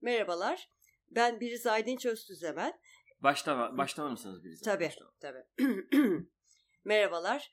[0.00, 0.68] Merhabalar.
[1.10, 2.80] Ben Biriz Aydınç Öztüzemen.
[3.20, 4.60] Başlama, başlamar mısınız Biriz?
[4.62, 5.12] Tabii, Başlama.
[5.20, 5.44] tabii.
[6.84, 7.50] Merhabalar.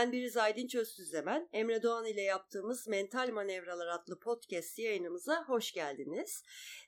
[0.00, 1.48] Ben Biriz Aydınç Öztüzemen.
[1.52, 6.42] Emre Doğan ile yaptığımız Mental Manevralar adlı podcast yayınımıza hoş geldiniz.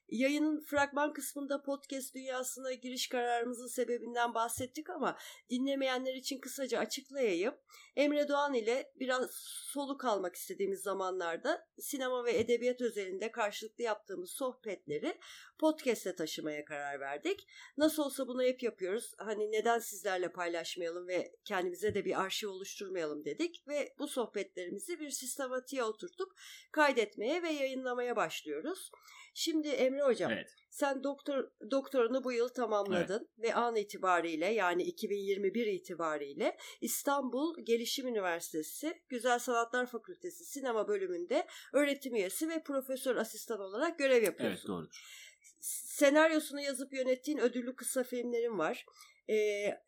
[0.09, 5.19] Yayının fragman kısmında podcast dünyasına giriş kararımızın sebebinden bahsettik ama
[5.51, 7.55] dinlemeyenler için kısaca açıklayayım.
[7.97, 9.31] Emre Doğan ile biraz
[9.73, 15.19] soluk almak istediğimiz zamanlarda sinema ve edebiyat özelinde karşılıklı yaptığımız sohbetleri
[15.63, 17.47] podcast'e taşımaya karar verdik.
[17.77, 19.15] Nasıl olsa bunu hep yapıyoruz.
[19.19, 25.11] Hani neden sizlerle paylaşmayalım ve kendimize de bir arşiv oluşturmayalım dedik ve bu sohbetlerimizi bir
[25.11, 26.33] sistematiğe oturtup
[26.73, 28.91] kaydetmeye ve yayınlamaya başlıyoruz.
[29.35, 30.55] Şimdi Emre Hocam Evet.
[30.71, 39.03] sen doktor doktorunu bu yıl tamamladın ve an itibariyle yani 2021 itibariyle İstanbul Gelişim Üniversitesi
[39.09, 44.57] Güzel Sanatlar Fakültesi Sinema Bölümünde öğretim üyesi ve profesör asistan olarak görev yapıyorsun.
[44.57, 45.32] Evet doğrudur.
[45.63, 48.87] Senaryosunu yazıp yönettiğin ödüllü kısa filmlerin var.
[49.31, 49.79] Ee,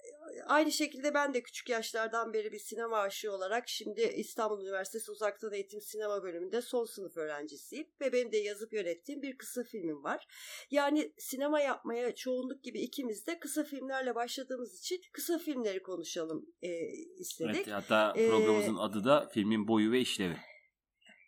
[0.47, 5.53] aynı şekilde ben de küçük yaşlardan beri bir sinema aşığı olarak şimdi İstanbul Üniversitesi Uzaktan
[5.53, 10.27] Eğitim Sinema Bölümünde son sınıf öğrencisiyim ve benim de yazıp yönettiğim bir kısa filmim var.
[10.71, 16.87] Yani sinema yapmaya çoğunluk gibi ikimiz de kısa filmlerle başladığımız için kısa filmleri konuşalım e,
[17.19, 17.57] istedik.
[17.57, 20.37] Evet, hatta Ee, programımızın adı da filmin boyu ve işlevi.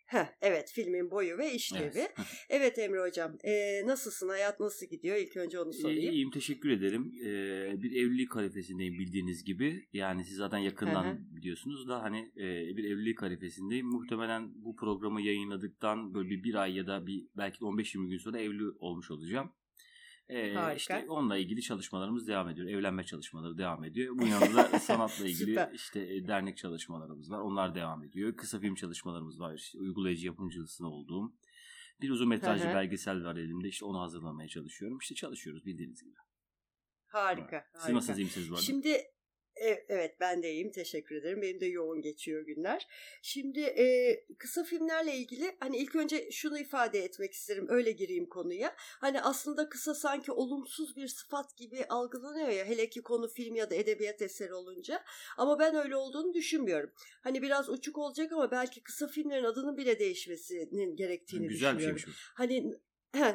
[0.07, 1.97] Heh, evet filmin boyu ve işlevi.
[1.97, 2.13] Evet.
[2.49, 6.13] Evet, Emre Hocam e, nasılsın hayat nasıl gidiyor İlk önce onu sorayım.
[6.13, 7.13] İyiyim teşekkür ederim.
[7.21, 9.87] Ee, bir evlilik harifesindeyim bildiğiniz gibi.
[9.93, 13.87] Yani siz zaten yakından biliyorsunuz da hani e, bir evlilik harifesindeyim.
[13.87, 18.17] Muhtemelen bu programı yayınladıktan böyle bir, bir ay ya da bir belki de 15-20 gün
[18.17, 19.51] sonra evli olmuş olacağım.
[20.29, 20.73] Ee, Harika.
[20.73, 22.67] işte onunla ilgili çalışmalarımız devam ediyor.
[22.67, 24.17] Evlenme çalışmaları devam ediyor.
[24.17, 27.39] Bu yanında sanatla ilgili işte e, dernek çalışmalarımız var.
[27.39, 28.35] Onlar devam ediyor.
[28.35, 29.53] Kısa film çalışmalarımız var.
[29.53, 31.33] İşte uygulayıcı yapımcılığında olduğum.
[32.01, 33.67] Bir uzun metrajlı belgesel var elimde.
[33.67, 34.97] İşte onu hazırlamaya çalışıyorum.
[35.01, 36.15] İşte çalışıyoruz bildiğiniz gibi.
[37.07, 37.65] Harika.
[37.73, 37.91] Siz harika.
[38.49, 38.61] bu arada?
[38.61, 38.97] Şimdi
[39.89, 41.41] evet ben de iyiyim teşekkür ederim.
[41.41, 42.87] Benim de yoğun geçiyor günler.
[43.21, 48.75] Şimdi e, kısa filmlerle ilgili hani ilk önce şunu ifade etmek isterim öyle gireyim konuya.
[48.77, 53.69] Hani aslında kısa sanki olumsuz bir sıfat gibi algılanıyor ya hele ki konu film ya
[53.69, 55.03] da edebiyat eseri olunca.
[55.37, 56.91] Ama ben öyle olduğunu düşünmüyorum.
[57.21, 61.99] Hani biraz uçuk olacak ama belki kısa filmlerin adının bile değişmesinin gerektiğini Güzel bir düşünüyorum.
[61.99, 62.11] şeymiş bu.
[62.35, 62.86] Hani he,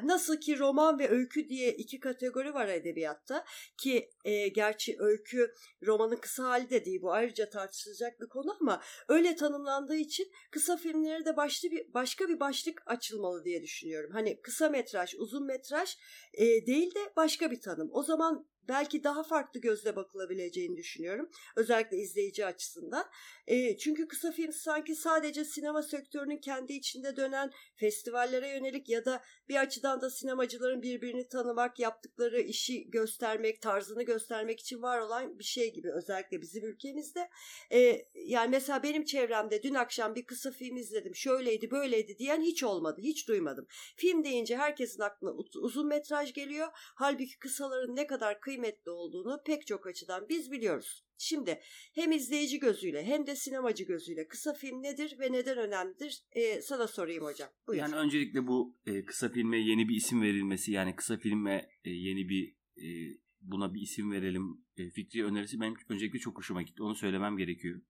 [0.03, 3.45] nasıl ki roman ve öykü diye iki kategori var edebiyatta
[3.79, 5.55] ki e, gerçi öykü
[5.87, 10.77] romanın kısa hali de değil bu ayrıca tartışılacak bir konu ama öyle tanımlandığı için kısa
[10.77, 14.11] filmlere de başlı bir başka bir başlık açılmalı diye düşünüyorum.
[14.13, 15.97] Hani kısa metraj, uzun metraj
[16.35, 17.89] e, değil de başka bir tanım.
[17.93, 21.31] O zaman belki daha farklı gözle bakılabileceğini düşünüyorum.
[21.57, 23.05] Özellikle izleyici açısından.
[23.47, 29.23] E, çünkü kısa film sanki sadece sinema sektörünün kendi içinde dönen festivallere yönelik ya da
[29.49, 35.45] bir açıdan da sinemacıların birbirini tanımak, yaptıkları işi göstermek, tarzını göstermek için var olan bir
[35.45, 37.29] şey gibi özellikle bizim ülkemizde.
[37.73, 42.65] Ee, yani mesela benim çevremde dün akşam bir kısa film izledim, şöyleydi, böyleydi diyen hiç
[42.65, 43.67] olmadı, hiç duymadım.
[43.97, 46.69] Film deyince herkesin aklına uz- uzun metraj geliyor.
[46.75, 48.52] Halbuki kısaların ne kadar kıymetli
[48.91, 51.05] olduğunu pek çok açıdan biz biliyoruz.
[51.19, 51.61] Şimdi
[51.95, 56.23] hem izleyici gözüyle hem de sinemacı gözüyle kısa film nedir ve neden önemlidir?
[56.33, 57.49] Ee, sana sorayım hocam.
[57.67, 57.81] Buyur.
[57.81, 62.29] Yani öncelikle bu e, kısa filme yeni bir isim verilmesi yani kısa filme e, yeni
[62.29, 66.83] bir e, buna bir isim verelim e, fikri önerisi benim öncelikle çok hoşuma gitti.
[66.83, 67.81] Onu söylemem gerekiyor.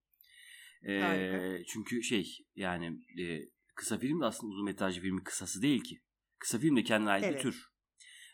[0.82, 1.64] E, Harika.
[1.66, 2.86] çünkü şey yani
[3.20, 6.00] e, kısa film de aslında uzun metrajlı filmin kısası değil ki.
[6.38, 7.36] Kısa film de kendine ait Evet.
[7.36, 7.71] bir tür.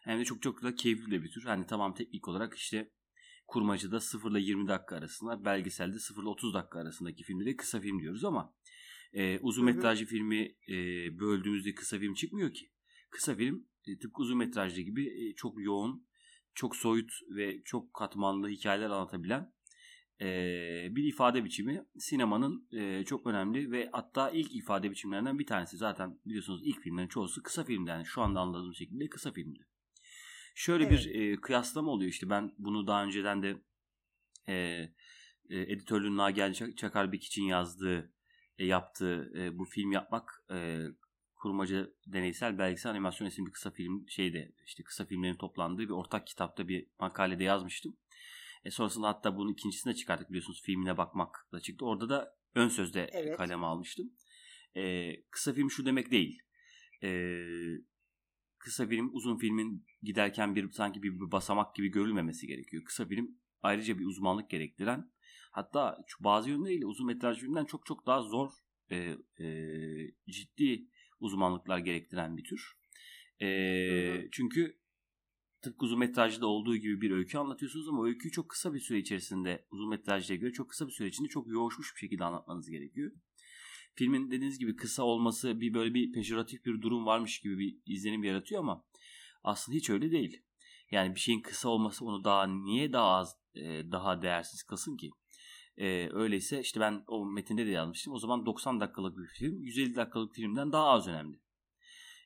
[0.09, 1.45] Hem de çok çok da keyifli de bir tür.
[1.45, 2.91] Hani tamam teknik olarak işte
[3.47, 8.01] kurmacıda 0 ile 20 dakika arasında belgeselde 0 ile 30 dakika arasındaki filmleri kısa film
[8.01, 8.55] diyoruz ama
[9.13, 10.75] e, uzun metrajlı filmi e,
[11.19, 12.71] böldüğümüzde kısa film çıkmıyor ki.
[13.11, 16.07] Kısa film e, tıpkı uzun metrajlı gibi e, çok yoğun,
[16.55, 19.53] çok soyut ve çok katmanlı hikayeler anlatabilen
[20.21, 20.27] e,
[20.91, 25.77] bir ifade biçimi sinemanın e, çok önemli ve hatta ilk ifade biçimlerinden bir tanesi.
[25.77, 27.91] Zaten biliyorsunuz ilk filmlerin çoğusu kısa filmdi.
[27.91, 29.69] Yani şu anda anladığım şekilde kısa filmdi.
[30.59, 31.07] Şöyle Evet.
[31.07, 33.57] bir e, kıyaslama oluyor işte ben bunu daha önceden de
[34.49, 34.55] e,
[35.51, 36.19] e, editörlüğün
[36.53, 38.13] Çak- Çakarbek için yazdığı
[38.59, 40.87] e, yaptığı e, bu film yapmak e,
[41.35, 46.69] Kurmaca Deneysel Belgesel Animasyon isimli kısa film şeyde işte kısa filmlerin toplandığı bir ortak kitapta
[46.69, 47.97] bir makalede yazmıştım.
[48.65, 51.85] E sonrasında hatta bunun ikincisini de çıkarttık biliyorsunuz filmine bakmak da çıktı.
[51.85, 53.37] Orada da ön sözde evet.
[53.37, 54.13] kaleme almıştım.
[54.77, 56.39] E, kısa film şu demek değil.
[57.03, 57.09] E,
[58.69, 62.85] kısa film uzun filmin giderken bir sanki bir, bir basamak gibi görülmemesi gerekiyor.
[62.85, 63.31] Kısa film
[63.63, 65.11] ayrıca bir uzmanlık gerektiren
[65.51, 68.51] hatta bazı yönleriyle uzun metraj filmden çok çok daha zor
[68.91, 68.97] e,
[69.41, 69.47] e,
[70.31, 70.89] ciddi
[71.21, 72.73] uzmanlıklar gerektiren bir tür.
[73.41, 74.29] E, hı hı.
[74.33, 74.79] Çünkü
[75.63, 79.67] tıpkı uzun metrajda olduğu gibi bir öykü anlatıyorsunuz ama öyküyü çok kısa bir süre içerisinde
[79.71, 83.13] uzun metrajda göre çok kısa bir süre içinde çok yoğuşmuş bir şekilde anlatmanız gerekiyor.
[83.99, 88.25] Filmin dediğiniz gibi kısa olması bir böyle bir pejoratif bir durum varmış gibi bir izlenim
[88.25, 88.85] yaratıyor ama
[89.45, 90.43] aslında hiç öyle değil.
[90.91, 93.63] Yani bir şeyin kısa olması onu daha niye daha az e,
[93.93, 95.11] daha değersiz kılsın ki?
[95.77, 98.13] E, öyleyse işte ben o metinde de yazmıştım.
[98.13, 101.37] O zaman 90 dakikalık bir film 150 dakikalık filmden daha az önemli.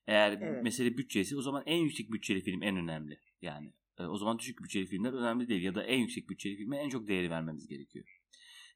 [0.07, 0.63] Eğer evet.
[0.63, 3.19] mesele bütçesi o zaman en yüksek bütçeli film en önemli.
[3.43, 6.77] Yani e, o zaman düşük bütçeli filmler önemli değil ya da en yüksek bütçeli filme
[6.77, 8.22] en çok değeri vermemiz gerekiyor.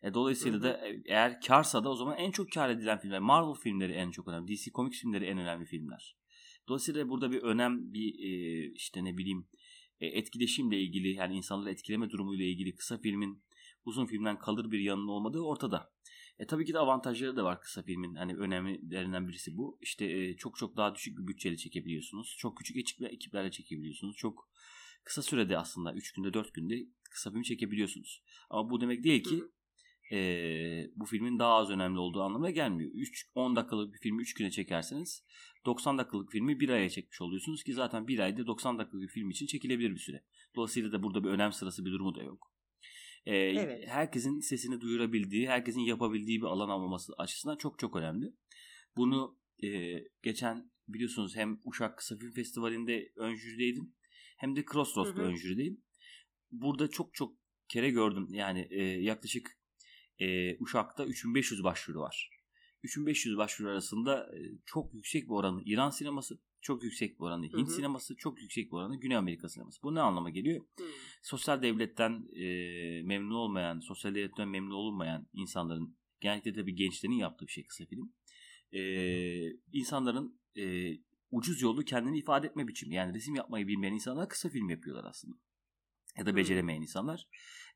[0.02, 3.54] E, dolayısıyla da e, eğer karsa da o zaman en çok kar edilen filmler Marvel
[3.54, 4.56] filmleri en çok önemli.
[4.56, 6.16] DC komik filmleri en önemli filmler.
[6.68, 9.48] Dolayısıyla burada bir önem bir e, işte ne bileyim
[10.00, 13.42] e, etkileşimle ilgili yani insanları etkileme durumuyla ilgili kısa filmin
[13.84, 15.92] uzun filmden kalır bir yanının olmadığı ortada.
[16.38, 18.14] E tabii ki de avantajları da var kısa filmin.
[18.14, 19.78] Hani önemlilerinden birisi bu.
[19.82, 22.36] İşte e, çok çok daha düşük bir bütçeyle çekebiliyorsunuz.
[22.38, 24.16] Çok küçük ekipler, ekiplerle çekebiliyorsunuz.
[24.16, 24.50] Çok
[25.04, 28.22] kısa sürede aslında 3 günde 4 günde kısa film çekebiliyorsunuz.
[28.50, 29.42] Ama bu demek değil ki
[30.12, 30.18] e,
[30.96, 32.90] bu filmin daha az önemli olduğu anlamına gelmiyor.
[32.94, 35.24] 3 10 dakikalık bir filmi 3 güne çekerseniz
[35.64, 39.30] 90 dakikalık filmi 1 aya çekmiş oluyorsunuz ki zaten 1 ayda 90 dakikalık bir film
[39.30, 40.24] için çekilebilir bir süre.
[40.56, 42.52] Dolayısıyla da burada bir önem sırası bir durumu da yok.
[43.26, 43.88] Ee, evet.
[43.88, 48.32] Herkesin sesini duyurabildiği, herkesin yapabildiği bir alan olması açısından çok çok önemli.
[48.96, 53.94] Bunu e, geçen biliyorsunuz hem Uşak Kısa Film Festivali'nde ön jürideydim
[54.36, 55.82] hem de Crossroads'da ön jürideyim.
[56.50, 57.36] Burada çok çok
[57.68, 58.26] kere gördüm.
[58.30, 59.55] Yani e, yaklaşık
[60.18, 62.30] e, Uşak'ta 3500 başvuru var.
[62.82, 67.54] 3500 başvuru arasında e, çok yüksek bir oranı İran sineması, çok yüksek bir oranı Hint
[67.54, 67.70] hı hı.
[67.70, 69.82] sineması, çok yüksek bir oranı Güney Amerika sineması.
[69.82, 70.64] Bu ne anlama geliyor?
[70.78, 70.84] Hı.
[71.22, 72.46] Sosyal devletten e,
[73.02, 78.12] memnun olmayan, sosyal devletten memnun olunmayan insanların, genellikle tabii gençlerin yaptığı bir şey kısa film.
[78.72, 78.80] E,
[79.72, 80.94] insanların e,
[81.30, 82.94] ucuz yolu kendini ifade etme biçimi.
[82.94, 85.36] Yani resim yapmayı bilmeyen insanlar kısa film yapıyorlar aslında.
[86.18, 87.28] Ya da beceremeyen insanlar.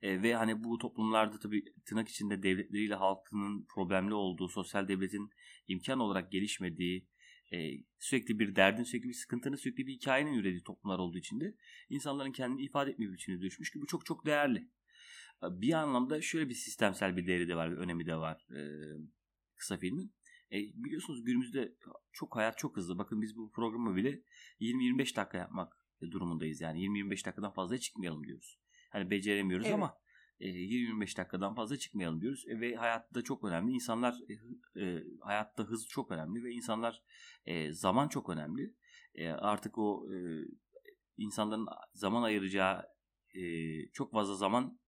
[0.02, 5.30] E, ve hani bu toplumlarda tabii tırnak içinde devletleriyle halkının problemli olduğu, sosyal devletin
[5.68, 7.06] imkan olarak gelişmediği,
[7.52, 11.54] e, sürekli bir derdin, sürekli bir sıkıntının, sürekli bir hikayenin ürediği toplumlar olduğu için de
[11.88, 14.68] insanların kendini ifade etme biçimine düşmüş ki bu çok çok değerli.
[15.42, 18.60] Bir anlamda şöyle bir sistemsel bir değeri de var, bir önemi de var e,
[19.56, 20.14] kısa filmin.
[20.52, 21.74] E, biliyorsunuz günümüzde
[22.12, 22.98] çok hayat çok hızlı.
[22.98, 24.22] Bakın biz bu programı bile
[24.60, 26.60] 20-25 dakika yapmak durumundayız.
[26.60, 28.58] Yani 20-25 dakikadan fazla çıkmayalım diyoruz.
[28.90, 29.74] Hani beceremiyoruz evet.
[29.74, 29.98] ama
[30.40, 32.44] e, 20-25 dakikadan fazla çıkmayalım diyoruz.
[32.48, 33.72] E, ve hayatta çok önemli.
[33.72, 37.02] İnsanlar e, e, hayatta hız çok önemli ve insanlar
[37.46, 38.74] e, zaman çok önemli.
[39.14, 40.18] E, artık o e,
[41.16, 42.82] insanların zaman ayıracağı
[43.34, 43.42] e,
[43.92, 44.80] çok fazla zaman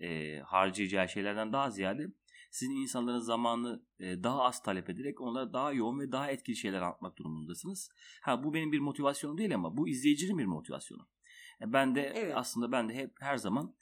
[0.00, 2.06] e, harcayacağı şeylerden daha ziyade
[2.50, 7.16] sizin insanların zamanı daha az talep ederek onlara daha yoğun ve daha etkili şeyler anlatmak
[7.16, 7.90] durumundasınız.
[8.22, 11.08] Ha bu benim bir motivasyonum değil ama bu izleyicinin bir motivasyonu.
[11.60, 12.32] E, ben de evet.
[12.36, 13.74] aslında ben de hep her zaman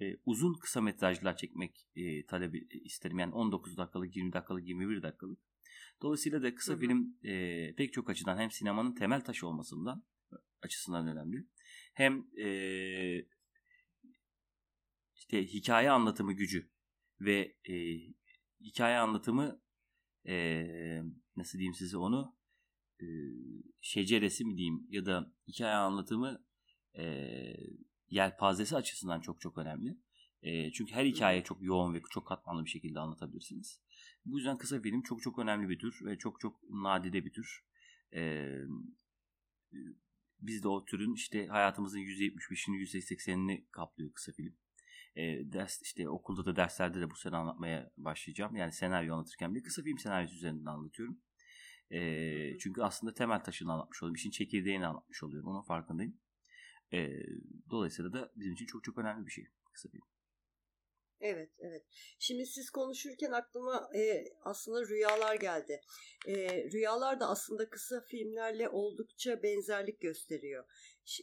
[0.00, 3.18] e, uzun kısa metrajlar çekmek e, talebi e, isterim.
[3.18, 5.38] Yani 19 dakikalık, 20 dakikalık, 21 dakikalık.
[6.02, 6.80] Dolayısıyla da kısa Hı-hı.
[6.80, 10.04] film e, pek çok açıdan hem sinemanın temel taşı olmasından
[10.62, 11.46] açısından önemli.
[11.94, 12.48] Hem e,
[15.14, 16.70] işte hikaye anlatımı gücü
[17.20, 17.74] ve e,
[18.60, 19.62] hikaye anlatımı
[20.28, 20.64] e,
[21.36, 22.36] nasıl diyeyim size onu
[23.00, 23.06] e,
[23.80, 26.44] şeceresi mi diyeyim ya da hikaye anlatımı
[26.94, 27.04] e,
[28.08, 29.98] yelpazesi açısından çok çok önemli.
[30.42, 33.80] E, çünkü her hikaye çok yoğun ve çok katmanlı bir şekilde anlatabilirsiniz.
[34.24, 37.64] Bu yüzden kısa film çok çok önemli bir tür ve çok çok nadide bir tür.
[38.14, 38.50] E,
[40.40, 44.56] biz de o türün işte hayatımızın %75'ini %80'ini kaplıyor kısa film.
[45.16, 48.56] E, ders işte okulda da derslerde de bu sene anlatmaya başlayacağım.
[48.56, 51.20] Yani senaryo anlatırken bir kısa film senaryosu üzerinden anlatıyorum.
[51.90, 54.14] E, çünkü aslında temel taşını anlatmış oluyorum.
[54.14, 55.50] İşin çekirdeğini anlatmış oluyorum.
[55.50, 56.18] Onun farkındayım.
[56.92, 57.08] E,
[57.70, 60.02] dolayısıyla da bizim için çok çok önemli bir şey kısa film.
[61.20, 61.82] Evet, evet.
[62.18, 65.80] Şimdi siz konuşurken aklıma e, aslında rüyalar geldi.
[66.26, 70.64] E, rüyalar da aslında kısa filmlerle oldukça benzerlik gösteriyor.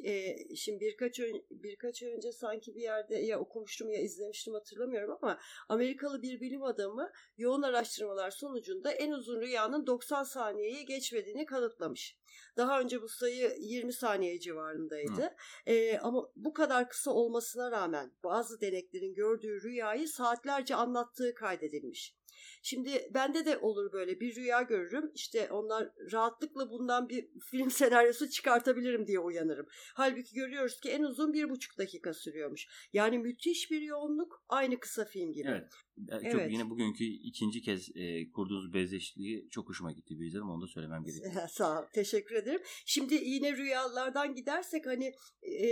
[0.04, 5.40] e, şimdi birkaç ön, birkaç önce sanki bir yerde ya okumuştum ya izlemiştim hatırlamıyorum ama
[5.70, 12.18] Amerikalı bir bilim adamı yoğun araştırmalar sonucunda en uzun rüyanın 90 saniyeyi geçmediğini kanıtlamış.
[12.58, 15.36] Daha önce bu sayı 20 saniye civarındaydı.
[15.66, 22.16] E, ama bu kadar kısa olmasına rağmen bazı deneklerin gördüğü rüyayı saatlerce anlattığı kaydedilmiş.
[22.62, 25.12] Şimdi bende de olur böyle bir rüya görürüm.
[25.14, 29.66] İşte onlar rahatlıkla bundan bir film senaryosu çıkartabilirim diye uyanırım.
[29.96, 32.68] Halbuki görüyoruz ki en uzun bir buçuk dakika sürüyormuş.
[32.94, 35.50] Yani müthiş bir yoğunluk aynı kısa film gibi.
[35.50, 35.72] Evet.
[36.10, 36.52] Çok Evet.
[36.52, 40.50] yine bugünkü ikinci kez e, kurduğunuz benzeşliği çok hoşuma gitti Bilgilerim.
[40.50, 41.48] Onu da söylemem gerekiyor.
[41.50, 42.62] Sağ ol, teşekkür ederim.
[42.86, 45.66] Şimdi yine rüyalardan gidersek hani e,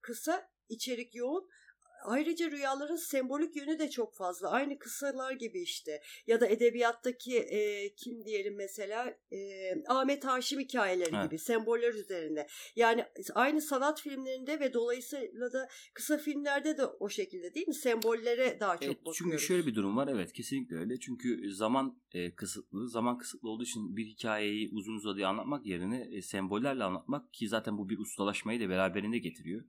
[0.00, 1.48] kısa içerik yoğun.
[2.04, 4.50] Ayrıca rüyaların sembolik yönü de çok fazla.
[4.50, 6.00] Aynı kısalar gibi işte.
[6.26, 9.38] Ya da edebiyattaki e, kim diyelim mesela e,
[9.88, 11.24] Ahmet Haşim hikayeleri Evet.
[11.24, 12.46] gibi semboller üzerinde.
[12.76, 13.04] Yani
[13.34, 17.74] aynı sanat filmlerinde ve dolayısıyla da kısa filmlerde de o şekilde değil mi?
[17.74, 19.18] Sembollere daha çok Evet, bakıyoruz.
[19.18, 20.08] çünkü şöyle bir durum var.
[20.08, 21.00] Evet kesinlikle öyle.
[21.00, 22.88] Çünkü zaman e, kısıtlı.
[22.88, 27.78] Zaman kısıtlı olduğu için bir hikayeyi uzun uzadıya anlatmak yerine e, sembollerle anlatmak ki zaten
[27.78, 29.64] bu bir ustalaşmayı da beraberinde getiriyor.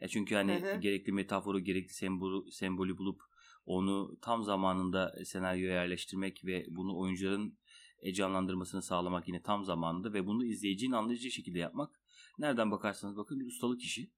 [0.00, 0.80] E, çünkü hani Hı hı.
[0.80, 3.20] gerekli metaforu, gerekli sembolü, sembolü bulup
[3.66, 7.58] onu tam zamanında senaryoya yerleştirmek ve bunu oyuncuların
[8.02, 12.00] e, canlandırmasını sağlamak yine tam zamanında ve bunu izleyicinin anlayacağı şekilde yapmak
[12.38, 14.10] nereden bakarsanız bakın bir ustalık işi.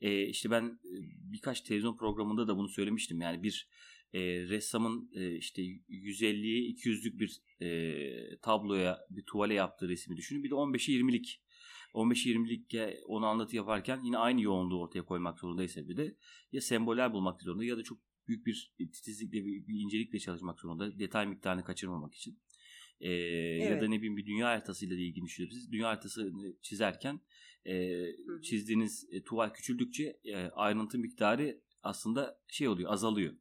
[0.00, 0.96] E, işte ben e,
[1.32, 3.20] birkaç televizyon programında da bunu söylemiştim.
[3.20, 3.68] Yani bir
[4.12, 10.44] e, ressamın e, işte 150'ye 200'lük bir e, tabloya bir tuvale yaptığı resmi düşünün.
[10.44, 11.43] Bir de 15'e 20'lik
[11.94, 12.74] 15-20'lik
[13.06, 16.16] onu anlatı yaparken yine aynı yoğunluğu ortaya koymak zorundaysa bir de
[16.52, 17.98] ya semboller bulmak zorunda ya da çok
[18.28, 22.38] büyük bir titizlikle bir, bir incelikle çalışmak zorunda detay miktarını kaçırmamak için.
[23.00, 25.72] Ee, Ya da ne bileyim bir dünya haritasıyla ilgili düşünebilirsiniz.
[25.72, 27.20] Dünya haritasını çizerken
[27.66, 28.02] e,
[28.42, 33.34] çizdiğiniz e, tuval küçüldükçe e, ayrıntı miktarı aslında şey oluyor azalıyor.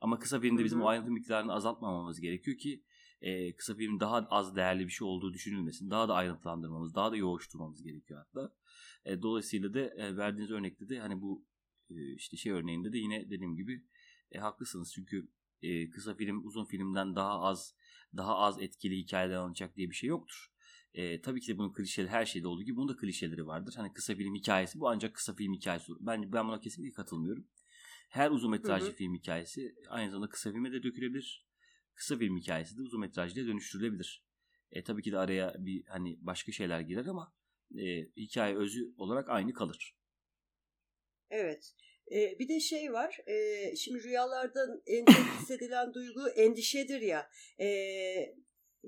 [0.00, 2.82] Ama kısa filmde bizim o ayrıntı miktarını azaltmamamız gerekiyor ki
[3.22, 5.90] e, kısa filmin daha az değerli bir şey olduğu düşünülmesin.
[5.90, 8.54] Daha da ayrıntılandırmamız, daha da yoğuşturmamız gerekiyor hatta.
[9.04, 11.44] E, dolayısıyla da e, verdiğiniz örnekte de hani bu
[11.90, 13.84] e, işte şey örneğinde de yine dediğim gibi
[14.32, 14.92] e, haklısınız.
[14.94, 15.28] Çünkü
[15.62, 17.74] e, kısa film uzun filmden daha az
[18.16, 20.52] daha az etkili hikayeler anlatacak diye bir şey yoktur.
[20.94, 23.74] E, tabii ki de bunun klişeleri her şeyde olduğu gibi bunun da klişeleri vardır.
[23.76, 26.00] Hani kısa film hikayesi bu ancak kısa film hikayesi olur.
[26.00, 27.46] Ben, ben buna kesinlikle katılmıyorum.
[28.08, 28.94] Her uzun metrajlı Hı hı.
[28.94, 31.51] film hikayesi aynı zamanda kısa filme de dökülebilir.
[31.94, 34.24] Kısa film hikayesi de uzun metrajlıya dönüştürülebilir.
[34.72, 37.34] E, tabii ki de araya bir hani başka şeyler girer ama
[37.78, 37.84] e,
[38.16, 39.96] hikaye özü olarak aynı kalır.
[41.30, 41.74] Evet.
[42.12, 43.18] Ee, bir de şey var.
[43.26, 47.30] e, şimdi rüyalardan en çok hissedilen duygu endişedir ya.
[47.60, 48.34] Ee,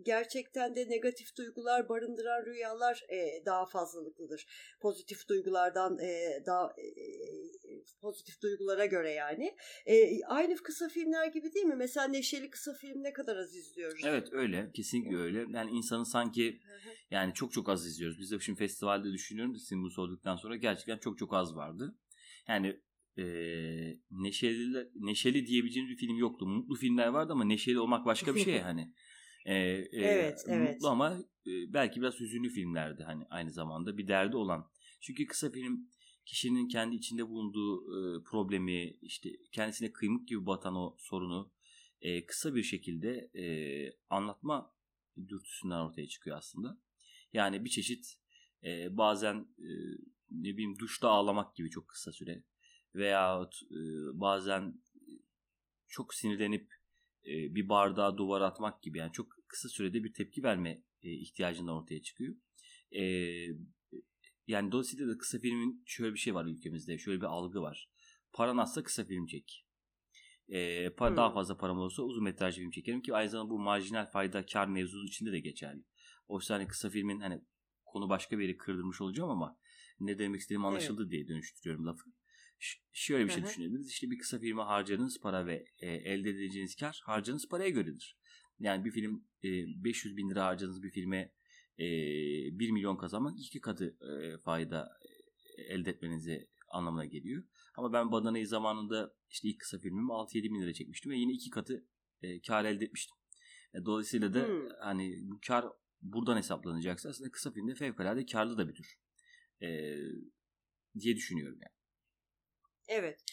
[0.03, 4.47] gerçekten de negatif duygular barındıran rüyalar e, daha fazlalıklıdır.
[4.81, 6.87] Pozitif duygulardan e, daha e,
[8.01, 9.57] pozitif duygulara göre yani.
[9.87, 11.77] E, aynı kısa filmler gibi değil mi?
[11.77, 14.01] Mesela neşeli kısa film ne kadar az izliyoruz.
[14.05, 14.71] Evet öyle.
[14.75, 15.45] Kesinlikle öyle.
[15.49, 16.61] Yani insanın sanki
[17.11, 18.19] yani çok çok az izliyoruz.
[18.19, 19.57] Biz de şimdi festivalde düşünüyorum.
[19.57, 21.99] Sizin bunu sorduktan sonra gerçekten çok çok az vardı.
[22.49, 22.81] Yani
[23.19, 23.25] e,
[24.11, 26.47] neşeli neşeli diyebileceğimiz bir film yoktu.
[26.47, 28.93] Mutlu filmler vardı ama neşeli olmak başka bir şey hani.
[29.45, 30.75] E, e, Evet, evet.
[30.75, 34.71] Mutlu ama e, belki biraz hüzünlü filmlerdi hani aynı zamanda bir derdi olan.
[35.01, 35.89] Çünkü kısa film
[36.25, 41.53] kişinin kendi içinde bulunduğu e, problemi işte kendisine kıymık gibi batan o sorunu
[42.01, 43.47] e, kısa bir şekilde e,
[44.11, 44.75] anlatma
[45.29, 46.81] dürtüsünden ortaya çıkıyor aslında.
[47.33, 48.17] Yani bir çeşit
[48.65, 49.71] e, bazen e,
[50.31, 52.43] ne bileyim duşta ağlamak gibi çok kısa süre
[52.95, 53.81] veyahut e,
[54.21, 54.83] bazen
[55.89, 56.84] çok sinirlenip e,
[57.27, 62.03] bir bardağa duvar atmak gibi yani çok kısa sürede bir tepki verme e, ihtiyacından ortaya
[62.03, 62.35] çıkıyor.
[62.93, 63.03] E,
[64.47, 67.91] yani dolayısıyla da kısa filmin şöyle bir şey var ülkemizde şöyle bir algı var.
[68.33, 69.67] Paran azsa kısa film çek.
[70.49, 71.17] E, para, Hmm.
[71.17, 74.67] Daha fazla param olursa uzun metrajlı film çekerim ki aynı zamanda bu marjinal fayda kar
[74.67, 75.85] mevzusu içinde de geçerli.
[76.29, 77.41] Oysa hani kısa filmin hani
[77.85, 79.59] konu başka bir yere kırdırmış olacağım ama
[80.01, 82.11] ne demek istediğim anlaşıldı diye dönüştürüyorum lafı.
[82.93, 83.91] Şöyle bir şey düşünebiliriz.
[83.91, 88.19] İşte bir kısa filme harcadığınız para ve e, elde edeceğiniz kar harcadığınız paraya göredir.
[88.59, 89.49] Yani bir film e,
[89.85, 91.33] 500 bin lira harcadığınız bir filme
[91.79, 91.85] e,
[92.59, 94.99] 1 milyon kazanmak iki katı e, fayda
[95.59, 97.45] e, elde etmenize anlamına geliyor.
[97.77, 101.51] Ama ben Badana'yı zamanında işte ilk kısa filmimi 6-7 bin lira çekmiştim ve yine iki
[101.51, 101.87] katı
[102.23, 103.17] e, kar elde etmiştim.
[103.75, 104.69] E, dolayısıyla da Hmm.
[104.81, 105.65] hani bu kar
[106.03, 108.99] buradan hesaplanacaksa aslında kısa filmde fevkalade karlı da bir tür.
[109.63, 109.69] E,
[111.01, 111.74] diye düşünüyorum yani.
[112.89, 113.25] Evet.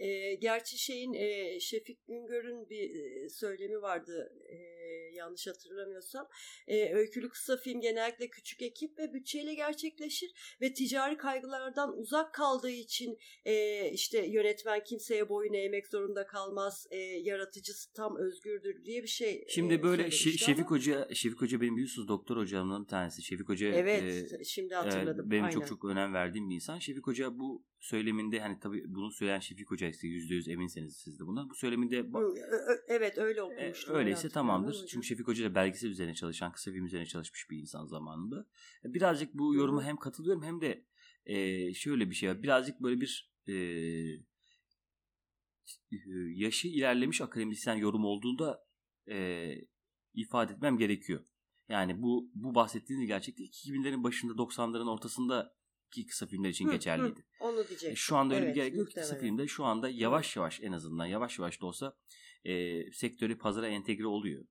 [0.00, 4.56] E, gerçi şeyin e, Şefik Güngör'ün bir e, söylemi vardı e,
[5.14, 6.28] yanlış hatırlamıyorsam.
[6.68, 12.70] E, öykülü kısa film genellikle küçük ekip ve bütçeyle gerçekleşir ve ticari kaygılardan uzak kaldığı
[12.70, 19.08] için e, işte yönetmen kimseye boyun eğmek zorunda kalmaz, e, yaratıcısı tam özgürdür diye bir
[19.08, 19.44] şey.
[19.48, 20.70] Şimdi e, böyle Şe- Şefik ama...
[20.70, 23.22] Hoca, Şefik Hoca benim biliyorsunuz doktor hocamdan bir tanesi.
[23.22, 25.26] Şefik Hoca Evet, e, şimdi hatırladım.
[25.26, 25.54] E, benim Aynen.
[25.54, 26.78] çok çok önem verdiğim bir insan.
[26.78, 31.26] Şefik Hoca bu söyleminde hani tabii bunu söyleyen Şefik Hoca ise %100 eminseniz siz de
[31.26, 31.50] buna.
[31.50, 32.12] Bu söyleminde
[32.88, 33.94] Evet öyle e, okumuştum.
[33.94, 34.86] öyleyse tamamdır.
[34.86, 38.46] Çünkü Şefik Hoca da belgesel üzerine çalışan, kısa film üzerine çalışmış bir insan zamanında.
[38.84, 40.84] E, birazcık bu yoruma hem katılıyorum hem de
[41.26, 42.42] e, şöyle bir şey var.
[42.42, 43.54] Birazcık böyle bir e,
[46.34, 48.64] yaşı ilerlemiş akademisyen yorum olduğunda
[49.08, 49.50] e,
[50.14, 51.24] ifade etmem gerekiyor.
[51.68, 55.59] Yani bu bu bahsettiğiniz gerçekten 2000'lerin başında 90'ların ortasında
[55.92, 57.20] ki kısa filmler için hı, geçerliydi.
[57.20, 57.92] Hı, onu diyecek.
[57.92, 58.88] E, şu anda öyle evet, bir gerek yok.
[58.94, 61.96] Kısa filmde şu anda yavaş yavaş en azından yavaş yavaş da olsa
[62.44, 64.44] e, sektörü pazara entegre oluyor.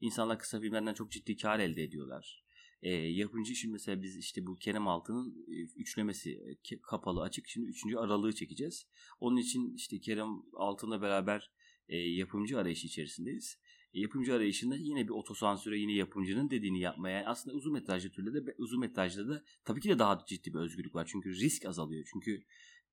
[0.00, 2.46] İnsanlar kısa filmlerden çok ciddi kar elde ediyorlar.
[2.82, 7.68] E, yapımcı şimdi mesela biz işte bu Kerem Altı'nın e, üçlemesi e, kapalı açık şimdi
[7.68, 8.86] üçüncü aralığı çekeceğiz.
[9.20, 11.52] Onun için işte Kerem Altı'nla beraber
[11.88, 13.58] e, yapımcı arayışı içerisindeyiz.
[14.00, 18.54] Yapımcı arayışında yine bir otosansüre yine yapımcının dediğini yapmaya yani aslında uzun metrajlı türde de
[18.58, 21.08] uzun metrajda da tabii ki de daha ciddi bir özgürlük var.
[21.12, 22.08] Çünkü risk azalıyor.
[22.12, 22.42] Çünkü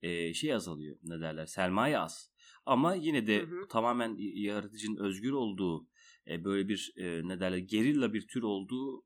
[0.02, 2.32] e, şey azalıyor ne derler sermaye az.
[2.66, 3.68] Ama yine de Hı hı.
[3.70, 5.88] tamamen yaratıcının özgür olduğu
[6.28, 9.06] e, böyle bir e, ne derler gerilla bir tür olduğu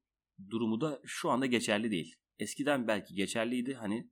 [0.49, 2.15] durumu da şu anda geçerli değil.
[2.39, 4.09] Eskiden belki geçerliydi hani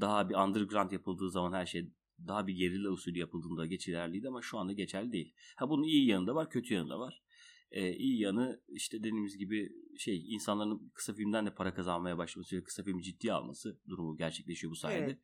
[0.00, 1.90] daha bir underground yapıldığı zaman her şey
[2.26, 5.34] daha bir gerilla usulü yapıldığında geçerliydi ama şu anda geçerli değil.
[5.56, 7.22] Ha bunun iyi yanı da var, kötü yanı da var.
[7.70, 12.62] Ee, iyi yanı işte dediğimiz gibi şey insanların kısa filmden de para kazanmaya başlaması ve
[12.62, 15.04] kısa filmi ciddiye alması durumu gerçekleşiyor bu sayede.
[15.04, 15.18] Evet.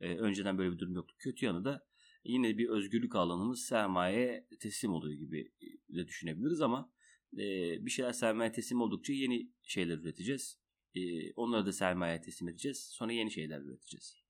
[0.00, 1.14] Ee, önceden böyle bir durum yoktu.
[1.18, 1.86] Kötü yanı da
[2.24, 5.52] yine bir özgürlük alanımız sermaye teslim oluyor gibi
[5.88, 6.92] de düşünebiliriz ama
[7.32, 7.38] e,
[7.86, 10.58] bir şeyler sermaye teslim oldukça yeni şeyler üreteceğiz.
[10.94, 12.88] E, onları da sermaye teslim edeceğiz.
[12.92, 14.23] Sonra yeni şeyler üreteceğiz.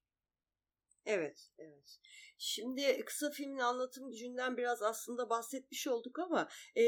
[1.06, 1.98] Evet, evet.
[2.38, 6.82] Şimdi kısa filmin anlatım gücünden biraz aslında bahsetmiş olduk ama e,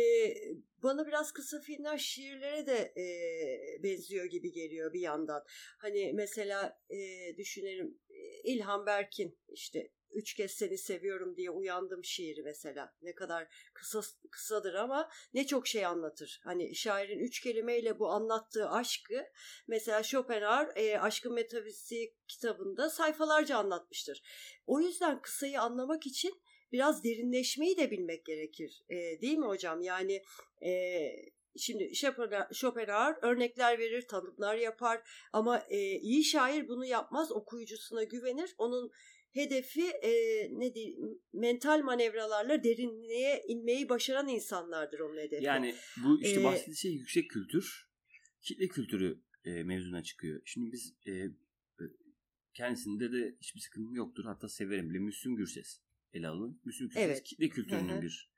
[0.82, 5.44] bana biraz kısa filmler şiirlere de e, benziyor gibi geliyor bir yandan.
[5.78, 6.96] Hani mesela e,
[7.36, 7.98] düşünelim
[8.44, 12.94] İlhan Berk'in işte üç kez seni seviyorum diye uyandım şiiri mesela.
[13.02, 16.40] Ne kadar kısa kısadır ama ne çok şey anlatır.
[16.44, 19.26] Hani şairin üç kelimeyle bu anlattığı aşkı
[19.68, 24.22] mesela Schopenhauer e, Aşkın Metafiziği kitabında sayfalarca anlatmıştır.
[24.66, 26.42] O yüzden kısayı anlamak için
[26.72, 28.84] biraz derinleşmeyi de bilmek gerekir.
[28.88, 29.80] E, değil mi hocam?
[29.80, 30.22] Yani
[30.62, 30.70] e,
[31.58, 31.92] Şimdi
[32.52, 35.00] Schopenhauer örnekler verir, tanımlar yapar
[35.32, 38.54] ama e, iyi şair bunu yapmaz, okuyucusuna güvenir.
[38.58, 38.90] Onun
[39.32, 40.10] hedefi e,
[40.50, 45.44] ne diyeyim, mental manevralarla derinliğe inmeyi başaran insanlardır onun hedefi.
[45.44, 47.90] Yani bu işte ee, bahsettiği şey yüksek kültür,
[48.42, 50.42] kitle kültürü e, mevzuna çıkıyor.
[50.44, 51.12] Şimdi biz e,
[52.54, 54.24] kendisinde de hiçbir sıkıntım yoktur.
[54.24, 54.98] Hatta severim bile.
[54.98, 55.80] Müslüm Gürses
[56.12, 56.60] ele alın.
[56.64, 57.22] Müslüm Gürses evet.
[57.24, 58.02] kitle kültürünün Hı-hı.
[58.02, 58.30] bir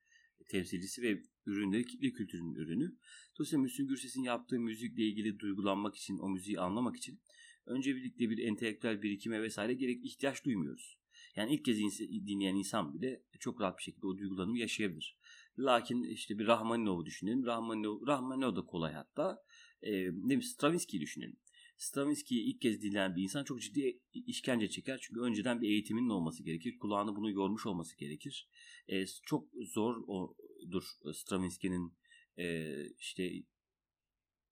[0.49, 2.97] temsilcisi ve ürünleri kitle kültürünün ürünü.
[3.39, 7.21] Dolayısıyla Müslüm Gürses'in yaptığı müzikle ilgili duygulanmak için, o müziği anlamak için
[7.69, 10.99] öncelikle bir entelektüel birikime vesaire gerek ihtiyaç duymuyoruz.
[11.37, 15.19] Yani ilk kez dinleyen insan bile çok rahat bir şekilde o duygulanımı yaşayabilir.
[15.59, 17.47] Lakin işte bir Rahmaninov'u düşünelim.
[17.47, 19.43] Rahmaninov, Rahmaninov da kolay hatta.
[19.83, 21.37] E, ne bileyim Stravinsky'yi düşünelim.
[21.77, 24.99] Stravinsky'yi ilk kez dinleyen bir insan çok ciddi işkence çeker.
[25.03, 26.79] Çünkü önceden bir eğitiminin olması gerekir.
[26.79, 28.49] Kulağını bunu yormuş olması gerekir.
[28.89, 31.93] E, çok zor odur Stravinsky'nin
[32.39, 33.33] e, işte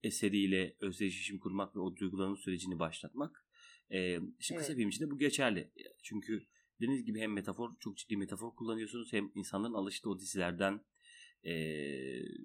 [0.07, 3.45] eseriyle özdeşleşim kurmak ve o duygulanım sürecini başlatmak.
[3.89, 4.57] E, evet.
[4.57, 5.71] kısa film içinde bu geçerli.
[6.03, 6.47] Çünkü
[6.81, 10.85] dediğiniz gibi hem metafor, çok ciddi metafor kullanıyorsunuz hem insanların alıştığı o dizilerden
[11.43, 11.53] e,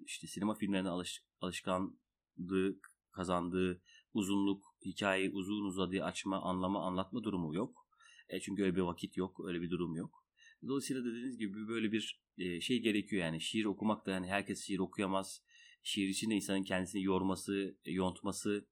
[0.05, 2.81] işte sinema filmlerine alış, alışkanlığı
[3.13, 3.83] kazandığı
[4.15, 7.89] uzunluk, hikayeyi uzun uzadığı açma, anlama, anlatma durumu yok.
[8.29, 10.23] E, çünkü öyle bir vakit yok, öyle bir durum yok.
[10.67, 14.79] Dolayısıyla dediğiniz gibi böyle bir e, şey gerekiyor yani şiir okumak da yani herkes şiir
[14.79, 15.43] okuyamaz.
[15.83, 18.67] Şiir için de insanın kendisini yorması, yontması,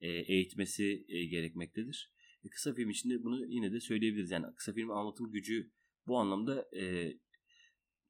[0.00, 2.12] e, eğitmesi e, gerekmektedir.
[2.44, 4.30] E, kısa film için de bunu yine de söyleyebiliriz.
[4.30, 5.70] Yani kısa film anlatım gücü
[6.06, 7.12] bu anlamda e,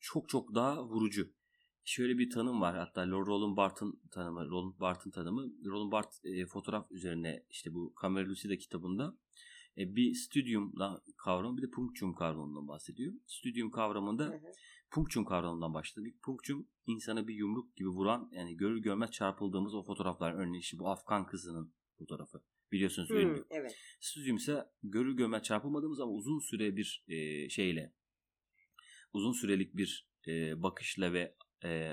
[0.01, 1.33] çok çok daha vurucu.
[1.85, 5.53] Şöyle bir tanım var hatta Roland Barthes tanımı, Roland Barthes'ın tanımı.
[5.65, 9.19] Roland Barthes e, fotoğraf üzerine işte bu Camera Lucida kitabında
[9.79, 10.75] e, bir studium
[11.17, 13.15] kavramı bir de punctum kavramından bahsediyor.
[13.27, 14.53] Studium kavramında hı hı.
[14.93, 16.05] Punctum kavramından başladı.
[16.05, 20.35] Bir punctum insana bir yumruk gibi vuran yani görür görmez çarpıldığımız o fotoğraflar.
[20.35, 22.43] Örneğin işte bu Afgan kızının fotoğrafı.
[22.73, 23.45] Biliyorsunuz hmm, ünlü.
[23.51, 23.79] Evet.
[24.01, 27.93] Studium ise görür görmez çarpılmadığımız ama uzun süre bir e, şeyle
[29.13, 31.93] uzun sürelik bir e, bakışla ve e,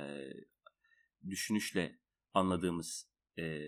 [1.29, 1.99] düşünüşle
[2.33, 3.61] anladığımız e,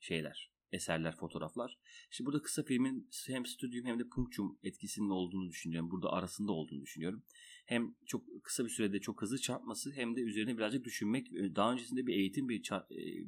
[0.00, 1.78] şeyler, eserler, fotoğraflar.
[2.10, 5.90] İşte burada kısa filmin hem stüdyum hem de punkçum etkisinin olduğunu düşünüyorum.
[5.90, 7.24] Burada arasında olduğunu düşünüyorum.
[7.64, 12.06] Hem çok kısa bir sürede çok hızlı çarpması hem de üzerine birazcık düşünmek, daha öncesinde
[12.06, 12.70] bir eğitim, bir,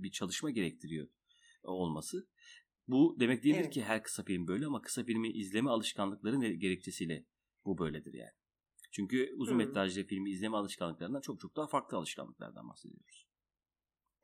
[0.02, 1.08] bir çalışma gerektiriyor
[1.62, 2.28] olması.
[2.88, 3.74] Bu demek değildir evet.
[3.74, 7.26] ki her kısa film böyle ama kısa filmi izleme alışkanlıkları gerekçesiyle
[7.64, 8.32] bu böyledir yani.
[8.92, 13.25] Çünkü uzun metrajlı filmi izleme alışkanlıklarından çok çok daha farklı alışkanlıklardan bahsediyoruz.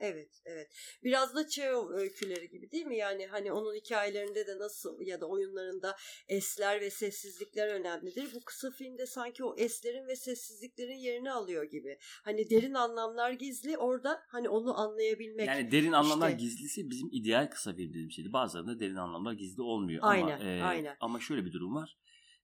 [0.03, 0.69] Evet, evet.
[1.05, 2.97] Biraz da Çeo öyküleri gibi değil mi?
[2.97, 5.97] Yani hani onun hikayelerinde de nasıl ya da oyunlarında
[6.29, 8.35] esler ve sessizlikler önemlidir.
[8.35, 11.99] Bu kısa filmde sanki o eslerin ve sessizliklerin yerini alıyor gibi.
[12.25, 15.47] Hani derin anlamlar gizli orada hani onu anlayabilmek.
[15.47, 16.41] Yani derin anlamlar işte...
[16.41, 18.33] gizlisi bizim ideal kısa film dediğim şeydi.
[18.33, 20.01] Bazılarında derin anlamlar gizli olmuyor.
[20.03, 20.97] Aynen, ama, e, aynen.
[21.01, 21.99] Ama şöyle bir durum var.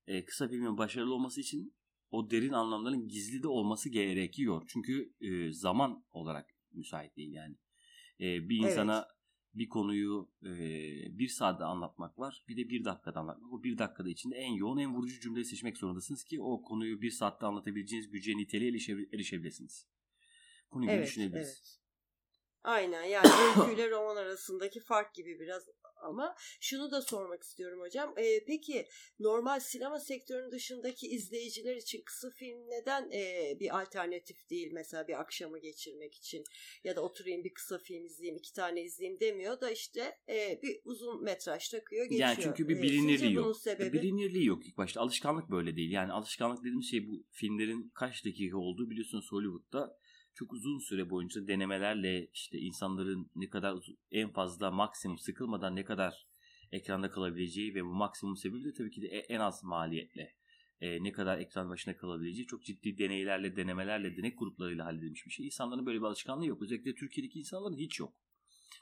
[0.07, 1.75] E, kısa filmin başarılı olması için
[2.11, 4.63] o derin anlamların gizli de olması gerekiyor.
[4.69, 7.57] Çünkü e, zaman olarak müsait değil yani.
[8.21, 9.19] E, bir insana evet.
[9.55, 10.49] bir konuyu e,
[11.19, 12.45] bir saatte anlatmak var.
[12.49, 13.53] Bir de bir dakikada anlatmak.
[13.53, 17.11] O bir dakikada içinde en yoğun, en vurucu cümleyi seçmek zorundasınız ki o konuyu bir
[17.11, 18.71] saatte anlatabileceğiniz güce, niteliğe
[19.13, 19.87] erişebilirsiniz.
[20.73, 21.49] Bunu evet, düşünebiliriz.
[21.49, 21.79] Evet.
[22.63, 25.69] Aynen yani öyküyle roman arasındaki fark gibi biraz
[26.03, 28.15] ama şunu da sormak istiyorum hocam.
[28.17, 28.87] E, peki
[29.19, 35.21] normal sinema sektörünün dışındaki izleyiciler için kısa film neden e, bir alternatif değil mesela bir
[35.21, 36.45] akşamı geçirmek için
[36.85, 40.81] ya da oturayım bir kısa film izleyeyim iki tane izleyeyim demiyor da işte e, bir
[40.85, 42.29] uzun metraj takıyor geçiyor.
[42.29, 43.57] Yani çünkü bir bilinirliği yok.
[43.57, 43.93] Sebebi...
[43.93, 45.01] Bilinirliği yok ilk başta.
[45.01, 45.91] Alışkanlık böyle değil.
[45.91, 49.99] Yani alışkanlık dediğim şey bu filmlerin kaç dakika olduğu biliyorsunuz Hollywood'da
[50.39, 53.77] çok uzun süre boyunca denemelerle işte insanların ne kadar
[54.11, 56.27] en fazla maksimum sıkılmadan ne kadar
[56.73, 60.35] ekranda kalabileceği ve bu maksimum sebebi de tabii ki de e, en az maliyetle
[60.81, 65.47] e, ne kadar ekran başına kalabileceği çok ciddi deneylerle, denemelerle, denek gruplarıyla halledilmiş bir şey.
[65.47, 66.63] İnsanların böyle bir alışkanlığı yok.
[66.63, 68.15] Özellikle Türkiye'deki insanların hiç yok.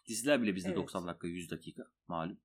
[0.08, 0.78] Diziler bile bizde evet.
[0.78, 2.40] 90 dakika, 100 dakika malum.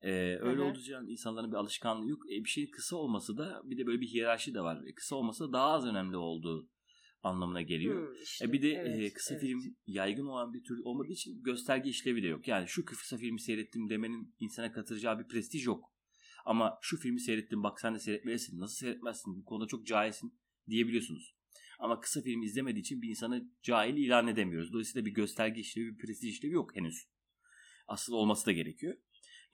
[0.00, 1.06] Ee, öyle Hı-hı.
[1.06, 2.32] insanların bir alışkanlığı yok.
[2.32, 4.82] E, bir şeyin kısa olması da bir de böyle bir hiyerarşi de var.
[4.86, 6.68] E, kısa olması da daha az önemli olduğu
[7.24, 8.08] anlamına geliyor.
[8.08, 9.42] Hmm, işte, e bir de evet, e, kısa evet.
[9.42, 12.48] film yaygın olan bir tür olmadığı için gösterge işlevi de yok.
[12.48, 15.94] Yani şu kısa filmi seyrettim demenin insana katıracağı bir prestij yok.
[16.44, 18.60] Ama şu filmi seyrettim bak sen de seyretmelisin.
[18.60, 19.36] Nasıl seyretmezsin?
[19.36, 21.36] Bu konuda çok cahilsin diyebiliyorsunuz.
[21.78, 24.72] Ama kısa film izlemediği için bir insanı cahil ilan edemiyoruz.
[24.72, 27.08] Dolayısıyla bir gösterge işlevi, bir prestij işlevi yok henüz.
[27.86, 28.96] Asıl olması da gerekiyor.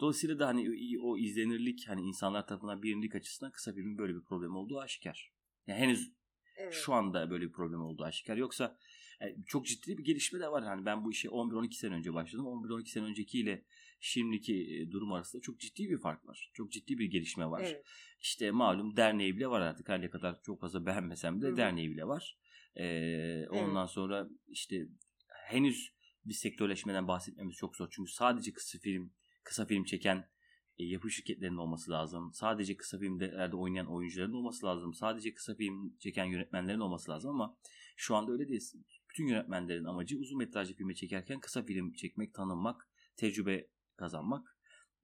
[0.01, 0.69] Dolayısıyla da hani
[1.03, 5.33] o izlenirlik hani insanlar tarafından bilinirlik açısından kısa filmin böyle bir problem olduğu aşikar.
[5.67, 6.13] Yani henüz
[6.61, 6.75] Evet.
[6.75, 8.37] Şu anda böyle bir problem olduğu aşikar.
[8.37, 8.77] Yoksa
[9.21, 10.65] yani e, çok ciddi bir gelişme de var.
[10.65, 12.47] Hani ben bu işe 11-12 sene önce başladım.
[12.47, 13.65] 11-12 sene öncekiyle
[14.01, 16.51] şimdiki e, durum arasında çok ciddi bir fark var.
[16.55, 17.63] Çok ciddi bir gelişme var.
[17.65, 17.85] Evet.
[18.21, 19.89] İşte malum derneği bile var artık.
[19.89, 21.57] Her ne kadar çok fazla beğenmesem de Hı-hı.
[21.57, 22.39] derneği bile var.
[22.77, 23.91] Ee, ondan evet.
[23.91, 24.87] sonra işte
[25.29, 25.93] henüz
[26.25, 27.89] bir sektörleşmeden bahsetmemiz çok zor.
[27.91, 29.13] Çünkü sadece kısa film
[29.45, 30.29] kısa film çeken
[30.81, 32.33] e, yapı şirketlerinin olması lazım.
[32.33, 34.95] Sadece kısa filmlerde oynayan oyuncuların olması lazım.
[34.95, 37.57] Sadece kısa film çeken yönetmenlerin olması lazım ama
[37.97, 38.63] şu anda öyle değil.
[39.11, 43.67] Bütün yönetmenlerin amacı uzun metrajlı filmi çekerken kısa film çekmek, tanınmak, tecrübe
[43.97, 44.57] kazanmak.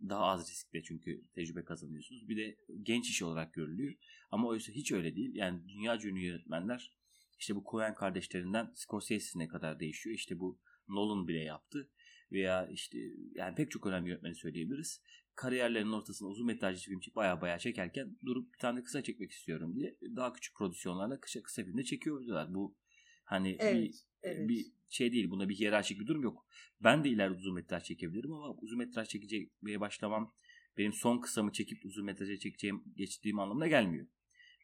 [0.09, 2.29] Daha az riskle çünkü tecrübe kazanıyorsunuz.
[2.29, 3.95] Bir de genç iş olarak görülüyor.
[4.31, 5.35] Ama oysa hiç öyle değil.
[5.35, 6.97] Yani dünya ünlü yönetmenler
[7.39, 10.15] işte bu Coen kardeşlerinden Scorsese'ne kadar değişiyor.
[10.17, 11.91] İşte bu Nolan bile yaptı
[12.33, 12.99] veya işte
[13.35, 15.03] yani pek çok önemli yönetmeni söyleyebiliriz
[15.37, 19.97] kariyerlerinin ortasında uzun metrajlı film baya baya çekerken durup bir tane kısa çekmek istiyorum diye
[20.17, 22.55] daha küçük prodüksiyonlarla kısa kısa filmde çekiyorlar.
[22.55, 22.77] Bu
[23.25, 24.49] hani evet, bir, evet.
[24.49, 25.31] bir şey değil.
[25.31, 26.47] Bunda bir hiyerarşik bir durum yok.
[26.81, 30.35] Ben de ileride uzun metraj çekebilirim ama uzun metraj çekeceğe başlamam
[30.79, 34.07] benim son kısamı çekip uzun metraja çekeceğim geçtiğim anlamına gelmiyor.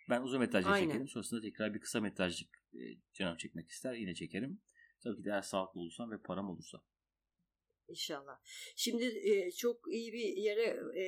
[0.08, 1.08] Ben uzun metrajı çekerim.
[1.08, 2.82] Sonrasında tekrar bir kısa metrajlık e,
[3.12, 3.94] canım çekmek ister.
[3.94, 4.60] Yine çekerim.
[5.00, 6.78] Tabii ki de eğer sağlıklı olursam ve param olursa.
[7.92, 8.38] İnşallah.
[8.76, 11.04] Şimdi e, çok iyi bir yere e,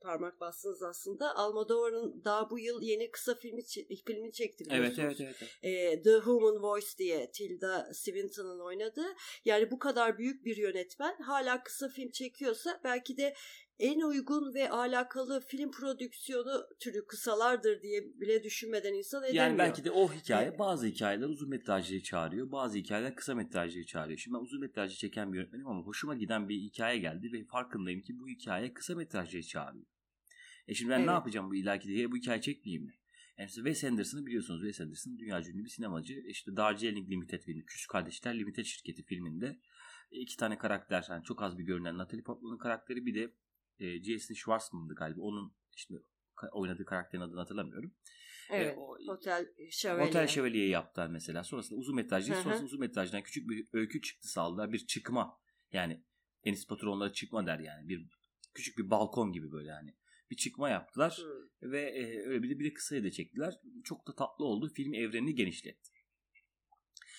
[0.00, 1.36] parmak bastınız aslında.
[1.36, 3.62] Almodovar'ın daha bu yıl yeni kısa filmi
[4.06, 4.98] filmi çekti biliyorsunuz.
[4.98, 5.94] Evet, evet, evet.
[5.96, 9.14] E, The Human Voice diye Tilda Swinton'ın oynadığı.
[9.44, 13.34] Yani bu kadar büyük bir yönetmen hala kısa film çekiyorsa belki de
[13.78, 19.44] en uygun ve alakalı film prodüksiyonu türü kısalardır diye bile düşünmeden insan edemiyor.
[19.44, 22.52] Yani belki de o hikaye bazı hikayeler uzun metrajlığı çağırıyor.
[22.52, 24.18] Bazı hikayeler kısa metrajlığı çağırıyor.
[24.18, 28.00] Şimdi ben uzun metrajlı çeken bir yönetmenim ama hoşuma giden bir hikaye geldi ve farkındayım
[28.00, 29.86] ki bu hikaye kısa metrajlığı çağırıyor.
[30.68, 31.06] E şimdi ben evet.
[31.06, 32.94] ne yapacağım bu ilaki diye bu hikaye çekmeyeyim mi?
[33.38, 34.60] Yani işte Wes Anderson'ı biliyorsunuz.
[34.60, 36.14] Wes Anderson dünya ünlü bir sinemacı.
[36.26, 39.58] İşte Darjeeling Limited filmi, Küçük Kardeşler Limited şirketi filminde
[40.10, 43.32] iki tane karakter, yani çok az bir görünen Natalie Portman'ın karakteri bir de
[43.80, 45.20] e, Jason Schwartzman'dı galiba.
[45.20, 45.94] Onun işte
[46.52, 47.94] oynadığı karakterin adını hatırlamıyorum.
[48.50, 48.74] Evet.
[48.76, 50.06] E, o, Hotel Şövalye.
[50.06, 51.44] Hotel Şövalye'yi yaptılar mesela.
[51.44, 52.34] Sonrasında uzun metrajlı.
[52.34, 52.42] Hı hı.
[52.42, 54.72] Sonrasında uzun metrajdan küçük bir öykü çıktı saldılar.
[54.72, 55.38] Bir çıkma.
[55.72, 56.04] Yani
[56.44, 57.88] Enis Batur onlara çıkma der yani.
[57.88, 58.06] Bir
[58.54, 59.96] küçük bir balkon gibi böyle yani.
[60.30, 61.18] Bir çıkma yaptılar.
[61.60, 61.70] Hı.
[61.70, 63.54] Ve e, öyle bir de bir de kısayı da çektiler.
[63.84, 64.72] Çok da tatlı oldu.
[64.74, 65.90] Film evrenini genişletti.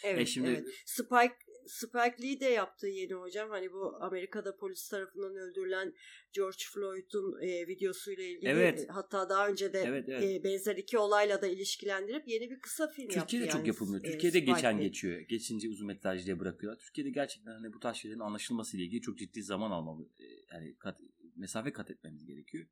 [0.04, 0.68] Evet, E şimdi- evet.
[0.86, 1.36] Spike
[1.68, 3.50] Spike Lee de yaptığı yeni hocam.
[3.50, 5.94] Hani bu Amerika'da polis tarafından öldürülen
[6.34, 8.80] George Floyd'un e, videosuyla ilgili Evet.
[8.80, 10.24] e, hatta daha önce de Evet evet.
[10.24, 13.20] e, benzer iki olayla da ilişkilendirip yeni bir kısa film yaptı.
[13.20, 14.04] Türkiye'de çok yani, yapılmıyor.
[14.06, 14.84] e, Türkiye'de Spike geçen Lee.
[14.84, 15.20] geçiyor.
[15.20, 16.80] Geçince uzun metrajlıya bırakıyorlar.
[16.80, 20.10] Türkiye'de gerçekten hani bu tarz şeylerin anlaşılması ile ilgili çok ciddi zaman almalı.
[20.20, 20.24] e,
[20.54, 21.00] Yani kat,
[21.36, 22.66] mesafe kat etmemiz gerekiyor.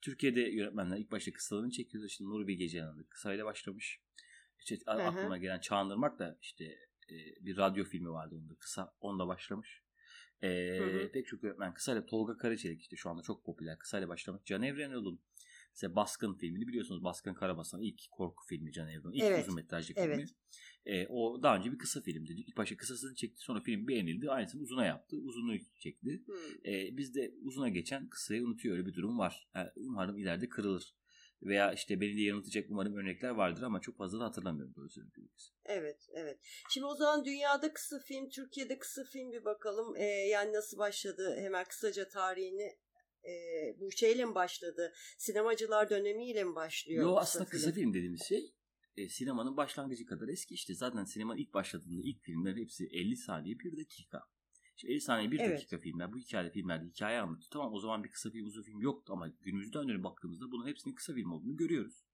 [0.00, 2.06] Türkiye'de yönetmenler ilk başta kısalarını çekiyordu.
[2.06, 4.00] İşte Nuri Bilge Ceylan da kısayla başlamış.
[4.60, 6.78] İşte aklıma gelen Çağındırmak da işte
[7.10, 8.94] e, bir radyo filmi vardı onda kısa.
[9.00, 9.82] Onda başlamış.
[10.42, 11.12] E, Hı hı.
[11.12, 14.42] pek çok yönetmen kısayla Tolga Karaçelik işte şu anda çok popüler kısayla başlamış.
[14.44, 15.20] Can Evren Yolun
[15.74, 17.04] Mesela Baskın filmini biliyorsunuz.
[17.04, 19.12] Baskın Karabasan ilk korku filmi Can Evren'in.
[19.12, 20.08] ilk Evet, uzun metrajlı filmi.
[20.08, 20.34] evet.
[20.86, 22.32] E, o daha önce bir kısa filmdi.
[22.32, 24.30] İlk başta kısasını çekti sonra film beğenildi.
[24.30, 25.16] Aynısını uzuna yaptı.
[25.16, 26.22] Uzunu çekti.
[26.26, 26.70] Hı.
[26.70, 29.48] E, bizde uzuna geçen kısayı unutuyor öyle bir durum var.
[29.56, 30.94] E, umarım ileride kırılır.
[31.42, 35.30] Veya işte beni de yanıltacak umarım örnekler vardır ama çok fazla da hatırlamıyorum böyle söyleyeyim.
[35.64, 36.38] Evet, evet.
[36.70, 39.96] Şimdi o zaman dünyada kısa film, Türkiye'de kısa film bir bakalım.
[39.96, 41.36] E, yani nasıl başladı?
[41.40, 42.78] Hemen kısaca tarihini
[43.24, 43.32] e,
[43.80, 44.92] bu şeyle mi başladı?
[45.18, 47.02] Sinemacılar dönemiyle mi başlıyor?
[47.02, 48.54] Yo kısa aslında kısa film dediğimiz şey
[48.96, 50.74] e, sinemanın başlangıcı kadar eski işte.
[50.74, 54.20] Zaten sinema ilk başladığında ilk filmler hepsi 50 saniye 1 dakika.
[54.76, 55.58] İşte 50 saniye 1 Evet.
[55.58, 56.12] dakika filmler.
[56.12, 57.50] Bu hikayede filmlerde hikaye anlatıyor.
[57.50, 60.94] Tamam o zaman bir kısa film uzun film yoktu ama günümüzden önce baktığımızda bunun hepsinin
[60.94, 62.04] kısa film olduğunu görüyoruz.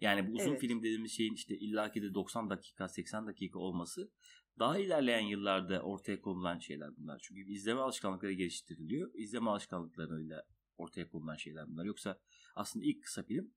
[0.00, 0.60] Yani bu uzun Evet.
[0.60, 4.10] film dediğimiz şeyin işte illaki de 90 dakika 80 dakika olması
[4.58, 7.20] daha ilerleyen yıllarda ortaya konulan şeyler bunlar.
[7.22, 9.10] Çünkü izleme alışkanlıkları geliştiriliyor.
[9.14, 10.42] İzleme alışkanlıklarıyla
[10.76, 11.84] ortaya konulan şeyler bunlar.
[11.84, 12.20] Yoksa
[12.56, 13.52] aslında ilk kısa film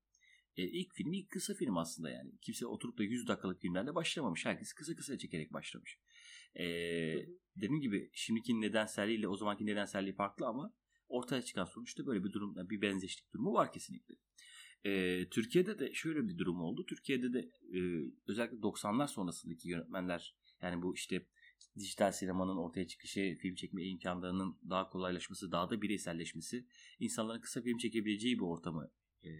[0.56, 2.30] e, ilk film ilk kısa film aslında yani.
[2.42, 4.46] Kimse oturup da 100 dakikalık filmlerle başlamamış.
[4.46, 5.98] Herkes kısa kısa çekerek başlamış.
[6.58, 6.64] E,
[7.14, 7.26] Hı hı.
[7.56, 10.74] dediğim gibi şimdiki nedenselliğiyle o zamanki nedenselliği farklı ama
[11.08, 14.14] ortaya çıkan sonuçta böyle bir durum, bir benzeşlik durumu var kesinlikle.
[14.84, 16.86] E, Türkiye'de de şöyle bir durum oldu.
[16.86, 17.38] Türkiye'de de
[17.78, 17.80] e,
[18.26, 21.26] özellikle 90'lar sonrasındaki yönetmenler yani bu işte
[21.78, 26.66] dijital sinemanın ortaya çıkışı, film çekme imkanlarının daha kolaylaşması, daha da bireyselleşmesi,
[27.00, 28.90] insanların kısa film çekebileceği bir ortamı
[29.24, 29.30] e,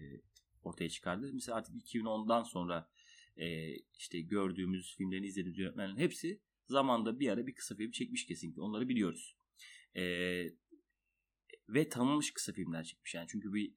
[0.63, 1.31] ortaya çıkardı.
[1.33, 2.89] Mesela artık 2010'dan sonra
[3.37, 8.61] e, işte gördüğümüz filmlerini izlediğimiz yönetmenlerin hepsi zamanda bir ara bir kısa film çekmiş kesinlikle.
[8.61, 9.37] Onları biliyoruz.
[9.95, 10.03] E,
[11.69, 13.15] ve tanınmış kısa filmler çekmiş.
[13.15, 13.73] Yani çünkü bir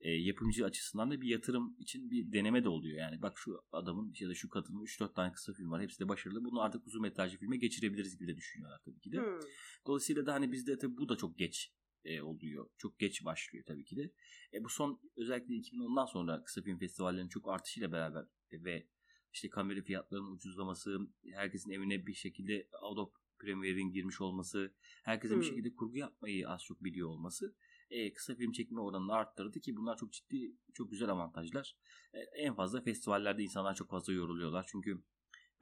[0.00, 2.98] e, yapımcı açısından da bir yatırım için bir deneme de oluyor.
[2.98, 5.82] Yani bak şu adamın ya da şu kadının 3-4 tane kısa film var.
[5.82, 6.44] Hepsi de başarılı.
[6.44, 9.16] Bunu artık uzun metrajlı filme geçirebiliriz gibi de düşünüyorlar tabii ki de.
[9.16, 9.40] Hı.
[9.86, 11.72] Dolayısıyla da hani bizde tabii bu da çok geç
[12.04, 12.70] e, oluyor.
[12.78, 14.12] Çok geç başlıyor tabii ki de.
[14.54, 18.86] E, bu son özellikle 2010'dan sonra kısa film festivallerinin çok artışıyla beraber ve
[19.32, 20.98] işte kamera fiyatlarının ucuzlaması,
[21.34, 25.48] herkesin evine bir şekilde Adobe Premiere'in girmiş olması, herkesin bir Hmm.
[25.50, 27.54] şekilde kurgu yapmayı az çok biliyor olması
[27.90, 31.76] e, kısa film çekme oranını arttırdı ki bunlar çok ciddi, çok güzel avantajlar.
[32.12, 34.66] E, en fazla festivallerde insanlar çok fazla yoruluyorlar.
[34.70, 35.02] Çünkü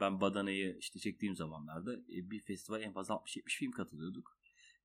[0.00, 4.37] ben Badana'yı işte çektiğim zamanlarda e, bir festival en fazla 60-70 film katılıyorduk.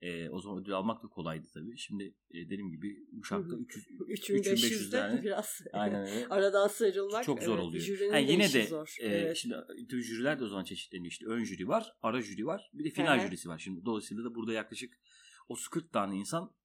[0.03, 1.77] E, o zaman ödül almak da kolaydı tabii.
[1.77, 3.61] Şimdi e, dediğim gibi Uşak'ta Hı hı.
[3.61, 5.23] 300, 3500 3500 de tane.
[5.23, 6.27] biraz Aynen öyle.
[6.27, 7.83] aradan sıyrılmak Çok zor evet, oluyor.
[7.83, 8.95] jürinin de yine de zor.
[9.01, 9.37] e, evet.
[9.37, 9.55] şimdi
[9.89, 11.11] jüriler de o zaman çeşitleniyor.
[11.11, 13.27] İşte ön jüri var, ara jüri var, bir de final hı.
[13.27, 13.57] jürisi var.
[13.57, 14.93] Şimdi dolayısıyla da burada yaklaşık
[15.49, 16.55] 30-40 tane insan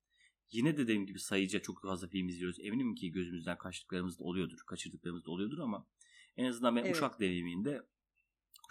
[0.51, 2.57] yine de dediğim gibi sayıca çok fazla film izliyoruz.
[2.61, 5.87] Eminim ki gözümüzden kaçtıklarımız da oluyordur, kaçırdıklarımız da oluyordur ama
[6.37, 6.97] en azından ben Evet.
[6.97, 7.83] Uşak deneyiminde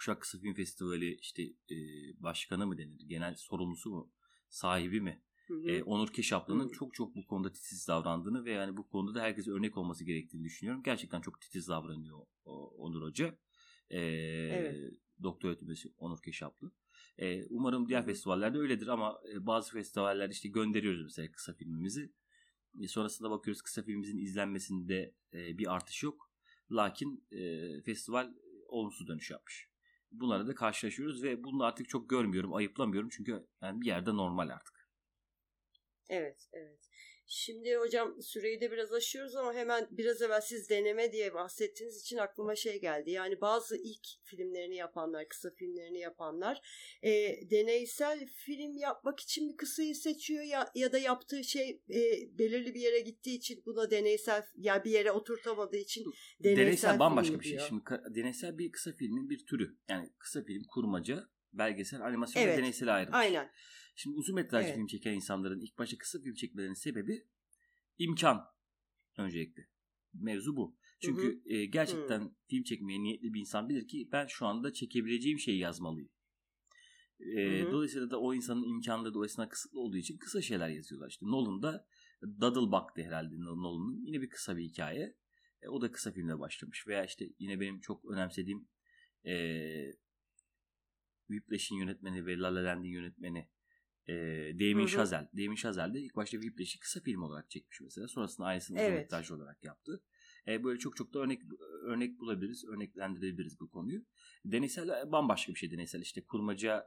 [0.00, 1.76] Uşak Kısa Film Festivali işte e,
[2.22, 4.12] başkanı mı denir, genel sorumlusu mu,
[4.48, 5.22] sahibi mi?
[5.46, 5.70] Hı hı.
[5.70, 9.50] e, Onur Keşaplı'nın çok çok bu konuda titiz davrandığını ve yani bu konuda da herkese
[9.50, 10.82] örnek olması gerektiğini düşünüyorum.
[10.82, 13.38] Gerçekten çok titiz davranıyor o, Onur Hoca.
[13.92, 14.74] E,
[15.22, 16.72] Doktor öğretim Onur Keşaplı.
[17.18, 22.12] E, umarım diğer festivallerde öyledir ama e, bazı festivallerde işte gönderiyoruz mesela kısa filmimizi.
[22.80, 26.32] E, sonrasında bakıyoruz kısa filmimizin izlenmesinde e, bir artış yok.
[26.70, 28.34] Lakin e, festival
[28.68, 29.68] olumsuz dönüş yapmış.
[30.12, 34.88] Bunlarla da karşılaşıyoruz ve bunu artık çok görmüyorum, ayıplamıyorum çünkü yani bir yerde normal artık.
[36.08, 36.87] Evet, evet.
[37.30, 42.16] Şimdi hocam süreyi de biraz aşıyoruz ama hemen biraz evvel siz deneme diye bahsettiğiniz için
[42.16, 43.10] aklıma şey geldi.
[43.10, 46.60] Yani bazı ilk filmlerini yapanlar, kısa filmlerini yapanlar
[47.02, 47.10] e,
[47.50, 52.00] deneysel film yapmak için bir kısayı seçiyor ya ya da yaptığı şey e,
[52.38, 56.04] belirli bir yere gittiği için buna deneysel ya bir yere oturtamadığı için
[56.40, 57.52] deneysel, Deneysel, bambaşka bir şey.
[57.52, 57.66] diyor.
[57.68, 57.82] Şimdi
[58.14, 59.76] deneysel bir kısa filmin bir türü.
[59.88, 63.18] Yani kısa film, kurmaca, belgesel, animasyon Evet, ve deneysel ayrılmış.
[63.18, 63.50] Aynen.
[63.98, 64.76] Şimdi uzun metrajlı Evet.
[64.76, 67.26] film çeken insanların ilk başta kısa film çekmelerinin sebebi
[67.98, 68.44] imkan
[69.16, 69.68] öncelikle.
[70.14, 70.76] Mevzu bu.
[71.00, 72.30] Çünkü e, gerçekten hı.
[72.46, 76.10] film çekmeye niyetli bir insan bilir ki ben şu anda çekebileceğim şeyi yazmalıyım.
[77.20, 81.08] E, dolayısıyla da o insanın imkanları dolayısıyla kısıtlı olduğu için kısa şeyler yazıyorlar.
[81.08, 81.86] İşte Nolan da
[82.40, 84.06] Doodlebuck'tı herhalde Nolan'ın.
[84.06, 85.16] Yine bir kısa bir hikaye.
[85.62, 86.86] E, o da kısa filmle başlamış.
[86.86, 88.68] Veya işte yine benim çok önemsediğim
[89.24, 89.34] e,
[91.26, 93.48] Whiplash'in yönetmeni ve La La Land'in yönetmeni
[94.08, 94.14] e,
[94.58, 95.28] Damien Chazelle.
[95.36, 98.08] Damien Chazelle de ilk başta Whiplash'i kısa film olarak çekmiş mesela.
[98.08, 99.12] Sonrasında aynısını evet.
[99.12, 100.02] uzun olarak yaptı.
[100.48, 101.42] E, böyle çok çok da örnek
[101.82, 104.04] örnek bulabiliriz, örneklendirebiliriz bu konuyu.
[104.44, 106.00] Deneysel bambaşka bir şey deneysel.
[106.00, 106.86] işte kurmaca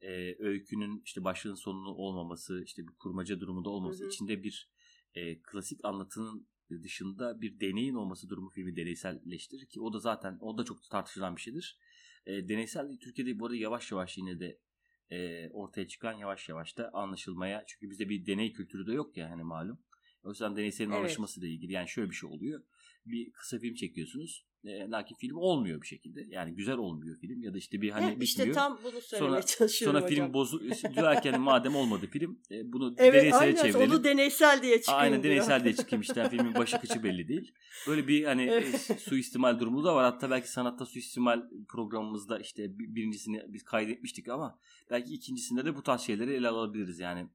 [0.00, 4.08] e, öykünün işte başlığın sonunu olmaması, işte bir kurmaca durumunda olması, hı hı.
[4.08, 4.70] içinde bir
[5.14, 6.48] e, klasik anlatının
[6.82, 11.36] dışında bir deneyin olması durumu filmi deneyselleştirir ki o da zaten o da çok tartışılan
[11.36, 11.78] bir şeydir.
[12.26, 14.60] E, deneysel Türkiye'de bu arada yavaş yavaş yine de
[15.10, 19.30] e, ortaya çıkan yavaş yavaş da anlaşılmaya çünkü bizde bir deney kültürü de yok ya
[19.30, 19.78] hani malum.
[20.22, 21.00] O yüzden deneyselin evet.
[21.00, 22.62] alışması ile ilgili yani şöyle bir şey oluyor.
[23.06, 26.26] Bir kısa film çekiyorsunuz e, lakin film olmuyor bir şekilde.
[26.28, 29.46] Yani güzel olmuyor film ya da işte bir hani Heh, işte tam bunu söylemeye sonra,
[29.46, 30.24] çalışıyorum Sonra hocam.
[30.24, 30.60] film bozu
[30.94, 33.90] diyorken madem olmadı film e, bunu evet, deneysel aynen, çevirelim.
[33.90, 34.98] onu deneysel diye çıkıyor.
[34.98, 37.52] Aynen deneysel diye çıkayım işte filmin başı kıçı belli değil.
[37.88, 40.04] Böyle bir hani e, suistimal durumu da var.
[40.04, 44.58] Hatta belki sanatta suistimal programımızda işte birincisini biz kaydetmiştik ama
[44.90, 47.26] belki ikincisinde de bu tarz şeyleri ele alabiliriz yani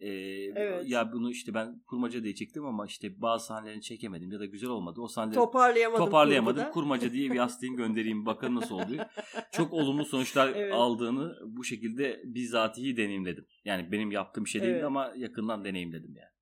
[0.00, 0.08] ee,
[0.56, 0.88] evet.
[0.88, 4.70] Ya bunu işte ben kurmaca diye çektim ama işte bazı sahnelerini çekemedim ya da güzel
[4.70, 5.00] olmadı.
[5.00, 6.04] O sahneleri toparlayamadım.
[6.04, 6.56] Toparlayamadım.
[6.56, 6.72] Kurmada.
[6.72, 9.06] Kurmaca diye bir yaslayayım göndereyim bakın nasıl oluyor.
[9.52, 10.74] Çok olumlu sonuçlar evet.
[10.74, 13.46] aldığını bu şekilde bizzatihi deneyimledim.
[13.64, 14.84] Yani benim yaptığım şey değil evet.
[14.84, 16.32] ama yakından deneyimledim yani.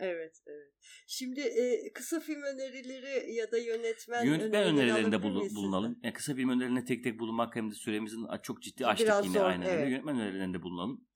[0.00, 0.72] Evet, evet.
[1.06, 5.98] Şimdi e, kısa film önerileri ya da yönetmen, yönetmen önerilerinde bul- bulunalım.
[6.02, 9.38] Yani kısa film önerilerine tek tek bulunmak hem de süremizin çok ciddi açtık Biraz yine
[9.38, 9.66] zor, aynen.
[9.66, 9.90] Evet.
[9.90, 11.06] Yönetmen önerilerinde bulunalım.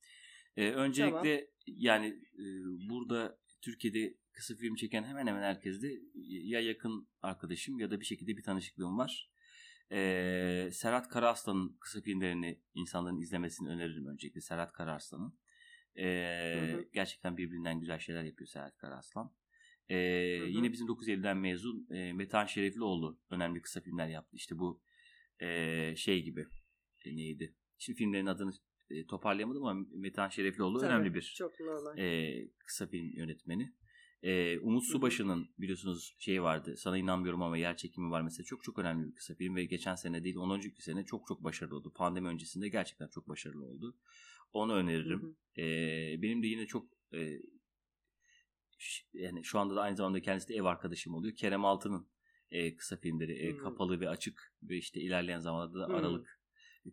[0.59, 1.77] Ee, öncelikle tamam.
[1.77, 2.45] yani e,
[2.89, 5.87] burada Türkiye'de kısa film çeken hemen hemen herkeste
[6.27, 9.31] ya yakın arkadaşım ya da bir şekilde bir tanışıklığım var.
[9.91, 15.39] Ee, Serhat Karaaslan'ın kısa filmlerini insanların izlemesini öneririm öncelikle Serhat Karaaslan'ın.
[15.97, 19.33] Ee, Gerçekten birbirinden güzel şeyler yapıyor Serhat Karaaslan.
[19.89, 19.97] Ee,
[20.47, 24.35] Yine bizim 9 Eylül'den mezun e, Metehan Şereflioğlu önemli kısa filmler yaptı.
[24.35, 24.81] İşte bu
[25.39, 26.45] e, şey gibi
[27.05, 27.55] e, neydi?
[27.77, 28.51] Şimdi filmlerin adını
[28.89, 31.53] e, toparlayamadım ama Metehan Şereflioğlu Tabii, önemli bir çok
[31.97, 33.73] e, kısa film yönetmeni.
[34.23, 36.77] E, Umut Subaşı'nın biliyorsunuz şey vardı.
[36.77, 38.43] Sana inanmıyorum ama yer çekimi var mesela.
[38.43, 40.61] Çok çok önemli bir kısa film ve geçen sene değil 10.
[40.79, 41.93] sene çok çok başarılı oldu.
[41.95, 43.97] Pandemi öncesinde gerçekten çok başarılı oldu.
[44.53, 45.21] Onu öneririm.
[45.21, 45.61] Hı hı.
[45.61, 47.41] E, benim de yine çok e,
[49.13, 51.35] yani şu anda da aynı zamanda kendisi de ev arkadaşım oluyor.
[51.35, 52.07] Kerem Altı'nın
[52.51, 56.38] e, kısa filmleri e, kapalı ve açık ve işte ilerleyen zamanlarda da aralık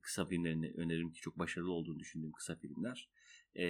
[0.02, 3.08] kısa filmlerini öneririm ki çok başarılı olduğunu düşündüğüm kısa filmler.
[3.54, 3.66] E,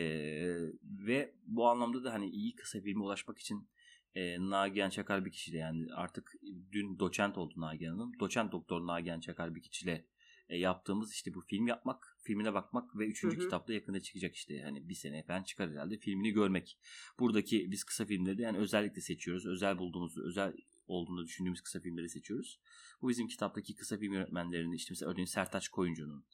[0.82, 3.68] ve bu anlamda da hani iyi kısa filme ulaşmak için
[4.14, 6.32] e, Nagihan Çakar bir kişiyle yani artık
[6.72, 8.12] dün doçent oldu Nagihan Hanım.
[8.20, 10.06] Doçent doktor Nagihan Çakar bir kişiyle
[10.48, 13.44] e, yaptığımız işte bu film yapmak, filmine bakmak ve üçüncü hı hı.
[13.44, 16.78] kitapta yakında çıkacak işte yani bir sene falan çıkar herhalde filmini görmek.
[17.18, 19.46] Buradaki biz kısa filmleri yani özellikle seçiyoruz.
[19.46, 20.52] Özel bulduğumuz, özel
[20.86, 22.60] olduğunu düşündüğümüz kısa filmleri seçiyoruz.
[23.02, 26.24] Bu bizim kitaptaki kısa film yönetmenlerinin işte mesela örneğin Sertaç Koyuncu'nun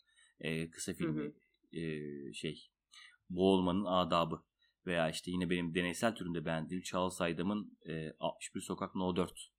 [0.40, 1.78] e, kısa filmi hı hı.
[1.78, 2.70] E, şey
[3.30, 4.42] Boğulmanın Adabı
[4.86, 9.52] veya işte yine benim deneysel türünde beğendiğim Charles Saydam'ın e, 61 Sokak No 4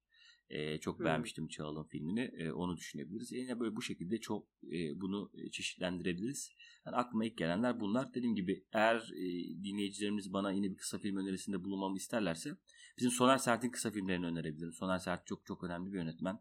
[0.50, 1.06] e, çok hmm.
[1.06, 2.22] beğenmiştim Çağal'ın filmini.
[2.22, 3.32] E, onu düşünebiliriz.
[3.32, 6.52] Yine böyle bu şekilde çok e, bunu çeşitlendirebiliriz.
[6.86, 8.14] Yani aklıma ilk gelenler bunlar.
[8.14, 9.24] Dediğim gibi eğer e,
[9.64, 12.58] dinleyicilerimiz bana yine bir kısa film önerisinde bulunmamı isterlerse
[12.98, 14.74] bizim Soner Sert'in kısa filmlerini önerebilirim.
[14.74, 16.40] Soner Sert çok çok önemli bir yönetmen.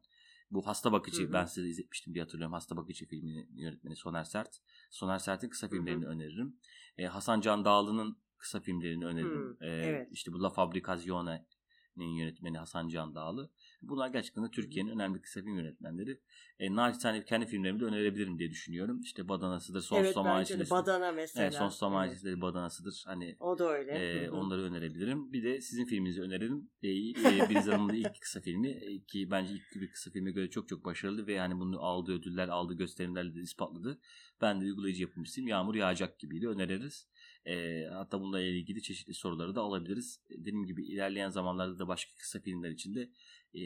[0.51, 1.33] Bu Hasta Bakıcı hı hı.
[1.33, 2.53] ben size izletmiştim diye hatırlıyorum.
[2.53, 4.59] Hasta Bakıcı filminin yönetmeni Soner Sert.
[4.91, 6.13] Soner Sert'in kısa filmlerini hı hı.
[6.13, 6.57] öneririm.
[6.99, 9.57] E, Hasan Can Dağlı'nın kısa filmlerini öneririm.
[9.61, 10.09] Hı, e, evet.
[10.13, 11.47] İşte bu La Fabricazione
[11.97, 13.51] yönetmeni Hasan Can Dağlı.
[13.83, 16.21] Bunlar gerçekten de Türkiye'nin önemli kısa film yönetmenleri.
[16.59, 19.01] E, naçizane kendi filmlerimi de önerebilirim diye düşünüyorum.
[19.01, 20.71] İşte Badanası'dır, Sonsuz evet, Zaman İçinde.
[20.71, 21.45] Badana mesela.
[21.45, 22.41] Evet, Sonsuz Zaman evet.
[22.41, 23.03] Badanası'dır.
[23.07, 23.93] Hani, o da öyle.
[23.93, 25.33] E, onları önerebilirim.
[25.33, 26.71] Bir de sizin filminizi öneririm.
[26.83, 30.51] E, e, bir zamanında ilk kısa filmi e, ki bence ilk bir kısa filme göre
[30.51, 34.01] çok çok başarılı ve hani bunu aldığı ödüller, aldığı gösterimlerle de ispatladı.
[34.41, 35.49] Ben de uygulayıcı yapımcısıyım.
[35.49, 36.49] Yağmur yağacak gibiydi.
[36.49, 37.09] Öneririz.
[37.47, 40.21] E, hatta bununla ilgili çeşitli soruları da alabiliriz.
[40.31, 43.11] Dediğim gibi ilerleyen zamanlarda da başka kısa filmler için de
[43.55, 43.61] e,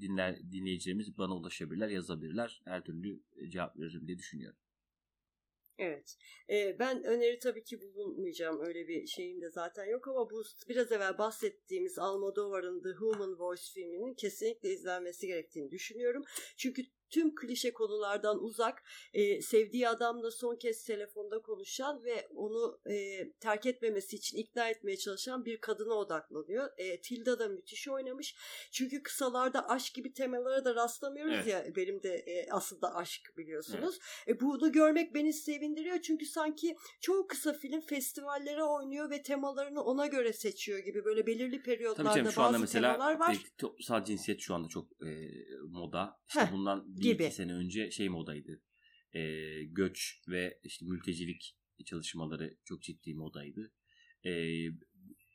[0.00, 2.62] dinler dinleyicilerimiz bana ulaşabilirler, yazabilirler.
[2.64, 4.58] Her türlü cevap veririm diye düşünüyorum.
[5.78, 6.16] Evet.
[6.50, 8.60] Ee, ben öneri tabii ki bulunmayacağım.
[8.60, 13.62] Öyle bir şeyim de zaten yok ama bu biraz evvel bahsettiğimiz Almodovar'ın The Human Voice
[13.74, 16.24] filminin kesinlikle izlenmesi gerektiğini düşünüyorum.
[16.56, 18.82] Çünkü tüm klişe konulardan uzak,
[19.12, 24.96] e, sevdiği adamla son kez telefonda konuşan ve onu e, terk etmemesi için ikna etmeye
[24.96, 26.68] çalışan bir kadına odaklanıyor.
[26.78, 28.36] E, Tilda da müthiş oynamış.
[28.72, 31.46] Çünkü kısalarda aşk gibi temalara da rastlamıyoruz Evet.
[31.46, 31.64] ya.
[31.76, 33.98] Benim de e, aslında aşk biliyorsunuz.
[34.28, 40.06] E, bunu görmek beni sevindiriyor çünkü sanki çoğu kısa film festivallere oynuyor ve temalarını ona
[40.06, 43.34] göre seçiyor gibi böyle belirli Tabii periyotlarda canım şu anda bazı mesela temalar var.
[43.34, 45.10] e, toplumsal cinsiyet şu anda çok e,
[45.68, 46.18] moda.
[46.28, 47.24] İşte Heh, bundan bir gibi.
[47.24, 48.62] iki sene önce şey modaydı.
[49.12, 49.22] E,
[49.64, 53.72] göç ve işte mültecilik çalışmaları çok ciddi modaydı.
[54.24, 54.30] E,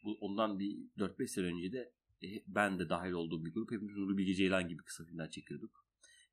[0.03, 1.91] bu, ondan bir 4-5 sene önce de
[2.24, 5.84] e, ben de dahil olduğum bir grup hepimiz Nuri Bilge Ceylan gibi kısa filmler çekiyorduk.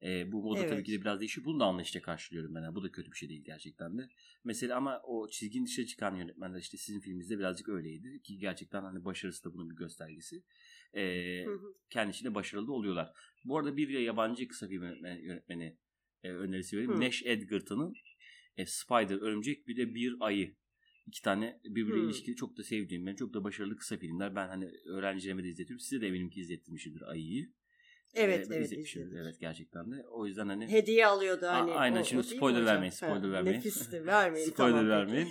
[0.03, 0.71] E, bu moda Evet.
[0.71, 1.45] tabii ki de biraz değişiyor.
[1.45, 2.63] Bunu da anlayışla karşılıyorum ben.
[2.63, 4.09] Yani bu da kötü bir şey değil gerçekten de.
[4.45, 8.23] Mesela ama o çizgin dışına çıkan yönetmenler işte sizin filminizde birazcık öyleydi.
[8.23, 10.43] Ki gerçekten hani başarısı da bunun bir göstergesi.
[10.95, 12.35] E, Hı hı.
[12.35, 13.13] başarılı oluyorlar.
[13.45, 15.77] Bu arada bir yabancı kısa film yönetmeni, yönetmeni
[16.23, 16.93] e, önerisi vereyim.
[16.95, 17.01] Hı.
[17.01, 17.95] Nash Edgerton'ın
[18.57, 20.57] e, Spider, Örümcek bir de Bir Ayı.
[21.07, 24.37] İki tane birbiriyle ilişkili çok da sevdiğim, ben çok da başarılı kısa filmler.
[24.37, 25.81] Ben hani öğrencilerime de izletiyorum.
[25.81, 27.53] Size de eminim ki izlettirmişimdir Ayı'yı.
[28.15, 29.07] Evet ben evet izletmişimdir.
[29.07, 29.25] izledim.
[29.25, 30.07] Evet gerçekten de.
[30.09, 31.71] O yüzden hani Hediye alıyordu hani.
[31.73, 33.57] A- aynen, o- şimdi o spoiler vermeyin, spoiler vermeyin.
[33.57, 34.51] Nefisti vermeyin.
[34.51, 35.29] spoiler tamam, vermeyin.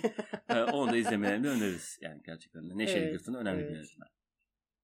[0.72, 1.98] onu da izlemelerini öneririz.
[2.02, 2.78] Yani gerçekten de.
[2.78, 3.76] Nash Evet, Edgerton önemli bir evet.
[3.76, 4.08] yönetmen.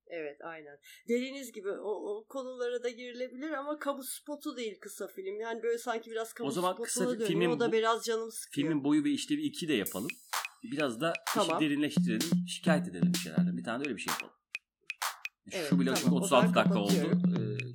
[0.09, 0.78] Evet aynen.
[1.09, 5.40] Dediğiniz gibi o, o konulara da girilebilir ama kamu spotu değil kısa film.
[5.40, 7.28] Yani böyle sanki biraz kamu O zaman spotuna kısa dönüyor.
[7.28, 8.68] filmin o da biraz canım sıkıyor.
[8.68, 10.09] Filmin boyu ve işlevi 2 de yapalım.
[10.62, 11.59] Biraz da Tamam.
[11.59, 12.46] işi derinleştirelim.
[12.48, 13.57] Şikayet edelim bir şeylerden.
[13.57, 14.34] Bir tane de öyle bir şey yapalım.
[15.52, 16.00] Evet, Şu bile tamam.
[16.02, 16.92] çünkü O 36 zaman dakika oldu.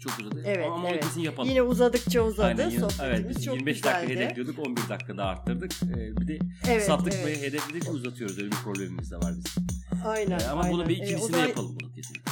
[0.01, 0.43] Ee, çok uzadı.
[0.45, 1.03] Evet, Ama evet.
[1.03, 1.49] kesin yapalım.
[1.49, 2.47] Yine uzadıkça uzadı.
[2.47, 3.95] Aynen, yine- Sohbetimiz evet, biz çok 25 güzeldi.
[4.07, 4.59] dakika hedefliyorduk.
[4.59, 5.71] 11 dakika daha arttırdık.
[5.83, 7.25] Ee, bir de Evet, sattık evet.
[7.27, 8.37] ve hedefledikçe uzatıyoruz.
[8.37, 9.65] Öyle bir problemimiz de var bizim.
[10.05, 10.39] Aynen.
[10.39, 10.73] Ee, ama aynen.
[10.73, 12.31] bunu bir Ee, ikincisini zaman yapalım bunu kesinlikle.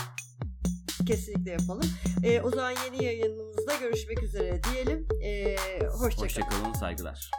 [1.07, 1.89] Kesinlikle yapalım.
[2.23, 5.07] Ee, o zaman yeni yayınımızda görüşmek üzere diyelim.
[5.23, 5.55] Ee,
[5.87, 6.25] hoşça kalın.
[6.25, 7.31] Hoşçakalın, saygılar.